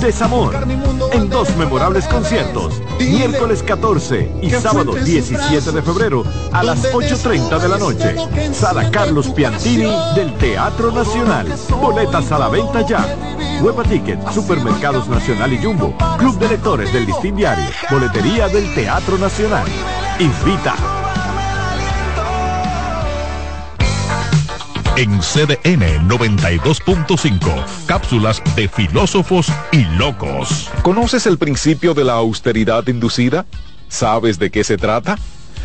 [0.00, 0.54] desamor,
[1.12, 7.68] en dos memorables conciertos, miércoles 14 y sábado 17 de febrero a las 8.30 de
[7.68, 8.16] la noche.
[8.52, 11.46] Sala Carlos Piantini del Teatro Nacional.
[11.80, 13.04] Boletas a la venta ya.
[13.60, 19.18] Huepa Ticket, Supermercados Nacional y Jumbo, Club de Lectores del Listín Diario, Boletería del Teatro
[19.18, 19.66] Nacional.
[20.18, 20.99] Invita.
[24.96, 30.68] En CDN 92.5, cápsulas de filósofos y locos.
[30.82, 33.46] ¿Conoces el principio de la austeridad inducida?
[33.88, 35.16] ¿Sabes de qué se trata?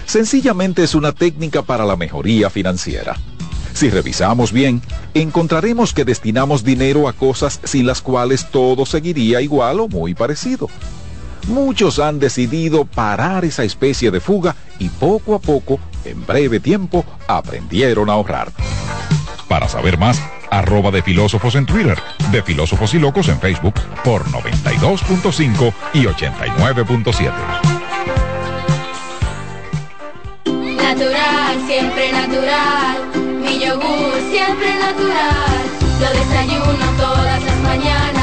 [0.05, 3.15] Sencillamente es una técnica para la mejoría financiera.
[3.73, 4.81] Si revisamos bien,
[5.13, 10.69] encontraremos que destinamos dinero a cosas sin las cuales todo seguiría igual o muy parecido.
[11.47, 17.03] Muchos han decidido parar esa especie de fuga y poco a poco, en breve tiempo,
[17.27, 18.51] aprendieron a ahorrar.
[19.47, 21.97] Para saber más, arroba de filósofos en Twitter,
[22.31, 27.31] de filósofos y locos en Facebook por 92.5 y 89.7.
[30.75, 32.97] Natural, siempre natural.
[33.41, 35.45] Mi yogur, siempre natural.
[35.99, 38.14] Lo desayuno todas las mañanas.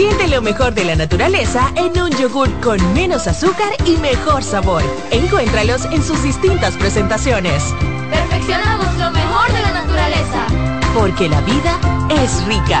[0.00, 4.82] Siente lo mejor de la naturaleza en un yogur con menos azúcar y mejor sabor.
[5.10, 7.62] Encuéntralos en sus distintas presentaciones.
[8.10, 10.46] Perfeccionamos lo mejor de la naturaleza.
[10.94, 11.78] Porque la vida
[12.08, 12.80] es rica.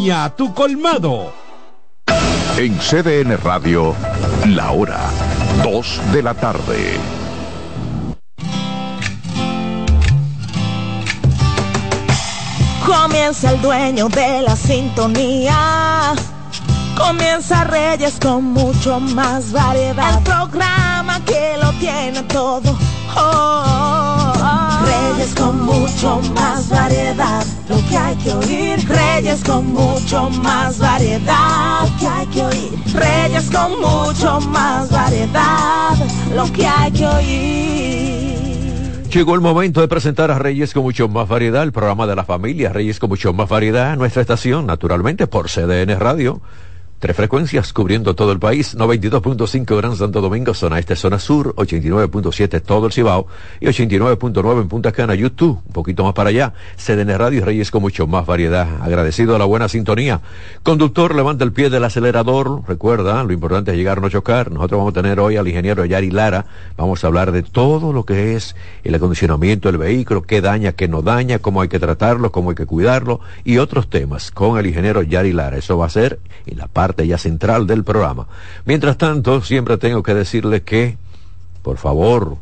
[0.35, 1.31] tu colmado.
[2.57, 3.95] En CDN Radio,
[4.47, 4.99] la hora
[5.63, 6.97] 2 de la tarde.
[12.83, 16.13] Comienza el dueño de la sintonía.
[16.97, 20.17] Comienza Reyes con mucho más variedad.
[20.17, 22.75] El programa que lo tiene todo.
[23.15, 24.20] Oh, oh, oh.
[25.21, 27.45] Reyes con mucho más variedad.
[27.69, 28.89] Lo que hay que oír.
[28.89, 31.83] Reyes con mucho más variedad.
[31.83, 32.71] Lo que hay que oír.
[32.91, 35.93] Reyes con mucho más variedad.
[36.35, 38.31] Lo que hay que oír.
[39.13, 42.23] Llegó el momento de presentar a Reyes con mucho más variedad, el programa de la
[42.23, 46.41] familia Reyes con mucho más variedad, nuestra estación, naturalmente por CDN Radio.
[47.01, 52.61] Tres frecuencias cubriendo todo el país, 92.5 Gran Santo Domingo, zona este, zona sur, 89.7
[52.61, 53.25] todo el Cibao
[53.59, 57.81] y 89.9 en Punta Cana, YouTube, un poquito más para allá, CDN Radio Reyes con
[57.81, 58.83] mucho más variedad.
[58.83, 60.21] Agradecido a la buena sintonía.
[60.61, 64.51] Conductor, levanta el pie del acelerador, recuerda, lo importante es llegar no chocar.
[64.51, 66.45] Nosotros vamos a tener hoy al ingeniero Yari Lara,
[66.77, 70.87] vamos a hablar de todo lo que es el acondicionamiento del vehículo, qué daña, qué
[70.87, 74.67] no daña, cómo hay que tratarlo, cómo hay que cuidarlo y otros temas con el
[74.67, 75.57] ingeniero Yari Lara.
[75.57, 78.27] Eso va a ser en la parte ya central del programa.
[78.65, 80.97] Mientras tanto, siempre tengo que decirle que,
[81.61, 82.37] por favor,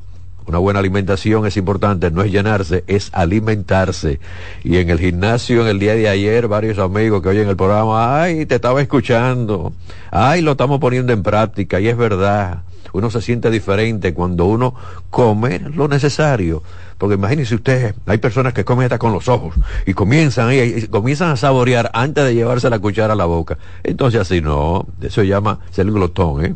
[0.50, 4.20] una buena alimentación es importante, no es llenarse, es alimentarse.
[4.64, 8.22] Y en el gimnasio, en el día de ayer, varios amigos que oyen el programa,
[8.22, 9.74] ay, te estaba escuchando,
[10.10, 12.64] ay, lo estamos poniendo en práctica, y es verdad.
[12.94, 14.74] Uno se siente diferente cuando uno
[15.10, 16.64] come lo necesario.
[16.98, 21.32] Porque imagínense ustedes, hay personas que comen hasta con los ojos y comienzan, y, comienzan
[21.32, 23.58] a saborear antes de llevarse la cuchara a la boca.
[23.84, 26.46] Entonces así no, eso se llama ser glotón.
[26.46, 26.56] ¿eh?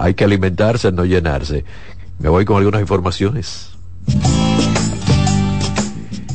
[0.00, 1.64] Hay que alimentarse, no llenarse.
[2.18, 3.70] Me voy con algunas informaciones.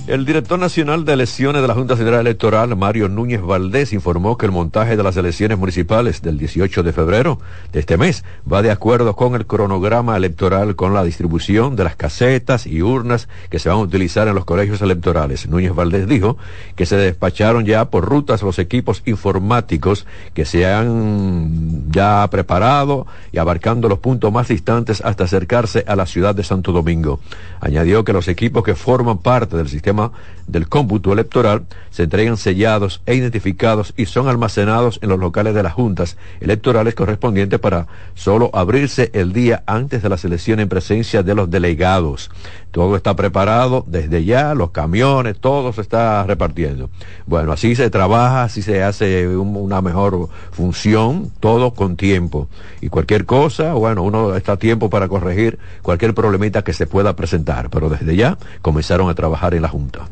[0.10, 4.47] El director nacional de elecciones de la Junta Central Electoral, Mario Núñez Valdés, informó que
[4.47, 7.39] el montaje de las elecciones municipales del 18 de febrero
[7.72, 11.95] de este mes va de acuerdo con el cronograma electoral con la distribución de las
[11.95, 15.47] casetas y urnas que se van a utilizar en los colegios electorales.
[15.47, 16.38] Núñez Valdés dijo
[16.76, 23.38] que se despacharon ya por rutas los equipos informáticos que se han ya preparado y
[23.38, 27.20] abarcando los puntos más distantes hasta acercarse a la ciudad de Santo Domingo.
[27.62, 29.99] Añadió que los equipos que forman parte del sistema
[30.47, 35.64] del cómputo electoral se entregan sellados e identificados y son almacenados en los locales de
[35.64, 41.24] las juntas electorales correspondientes para solo abrirse el día antes de la selección en presencia
[41.24, 42.32] de los delegados.
[42.72, 46.89] Todo está preparado desde ya, los camiones, todo se está repartiendo.
[47.26, 52.47] Bueno, así se trabaja, así se hace una mejor función, todo con tiempo.
[52.82, 57.15] Y cualquier cosa, bueno, uno está a tiempo para corregir cualquier problemita que se pueda
[57.15, 60.07] presentar, pero desde ya comenzaron a trabajar en la Junta.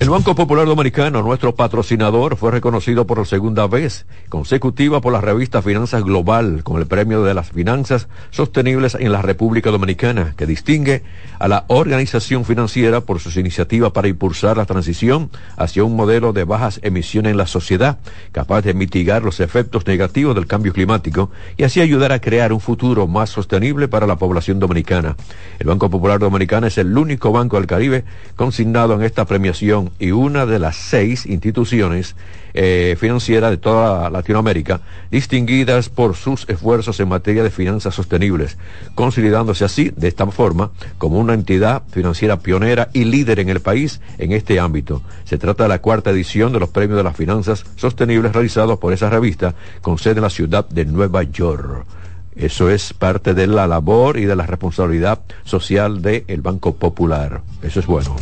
[0.00, 5.60] El Banco Popular Dominicano, nuestro patrocinador, fue reconocido por segunda vez consecutiva por la revista
[5.60, 11.02] Finanzas Global con el premio de las finanzas sostenibles en la República Dominicana, que distingue
[11.40, 16.44] a la organización financiera por sus iniciativas para impulsar la transición hacia un modelo de
[16.44, 17.98] bajas emisiones en la sociedad,
[18.30, 22.60] capaz de mitigar los efectos negativos del cambio climático y así ayudar a crear un
[22.60, 25.16] futuro más sostenible para la población dominicana.
[25.58, 28.04] El Banco Popular Dominicano es el único banco del Caribe
[28.36, 32.14] consignado en esta premiación Y una de las seis instituciones
[32.54, 34.80] eh, financieras de toda Latinoamérica,
[35.10, 38.56] distinguidas por sus esfuerzos en materia de finanzas sostenibles,
[38.94, 44.00] consolidándose así, de esta forma, como una entidad financiera pionera y líder en el país
[44.18, 45.02] en este ámbito.
[45.24, 48.92] Se trata de la cuarta edición de los premios de las finanzas sostenibles realizados por
[48.92, 51.86] esa revista, con sede en la ciudad de Nueva York.
[52.34, 57.42] Eso es parte de la labor y de la responsabilidad social del Banco Popular.
[57.62, 58.14] Eso es bueno.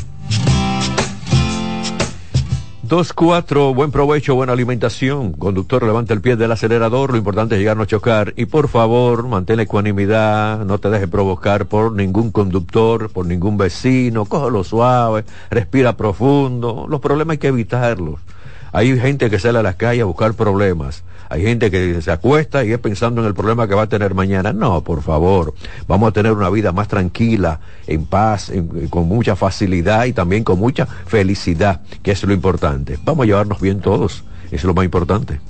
[2.88, 5.32] Dos, cuatro, buen provecho, buena alimentación.
[5.32, 7.10] Conductor, levanta el pie del acelerador.
[7.10, 8.32] Lo importante es llegar a no chocar.
[8.36, 10.64] Y por favor, mantén la ecuanimidad.
[10.64, 14.24] No te dejes provocar por ningún conductor, por ningún vecino.
[14.26, 16.86] Cógelo suave, respira profundo.
[16.88, 18.20] Los problemas hay que evitarlos.
[18.70, 21.02] Hay gente que sale a las calles a buscar problemas.
[21.28, 24.14] Hay gente que se acuesta y es pensando en el problema que va a tener
[24.14, 24.52] mañana.
[24.52, 25.54] No, por favor,
[25.88, 30.44] vamos a tener una vida más tranquila, en paz, en- con mucha facilidad y también
[30.44, 32.98] con mucha felicidad, que es lo importante.
[33.04, 35.40] Vamos a llevarnos bien todos, es lo más importante.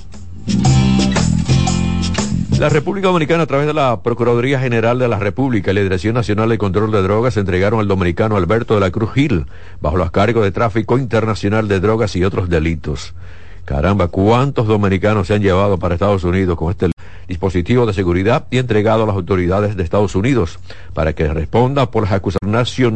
[2.59, 6.15] La República Dominicana, a través de la Procuraduría General de la República y la Dirección
[6.15, 9.45] Nacional de Control de Drogas, entregaron al dominicano Alberto de la Cruz Gil
[9.83, 13.13] bajo los cargos de tráfico internacional de drogas y otros delitos.
[13.67, 16.93] Caramba, ¿cuántos dominicanos se han llevado para Estados Unidos con este
[17.27, 20.61] dispositivo de seguridad y entregado a las autoridades de Estados Unidos
[20.95, 22.95] para que responda por las acusaciones nacionales?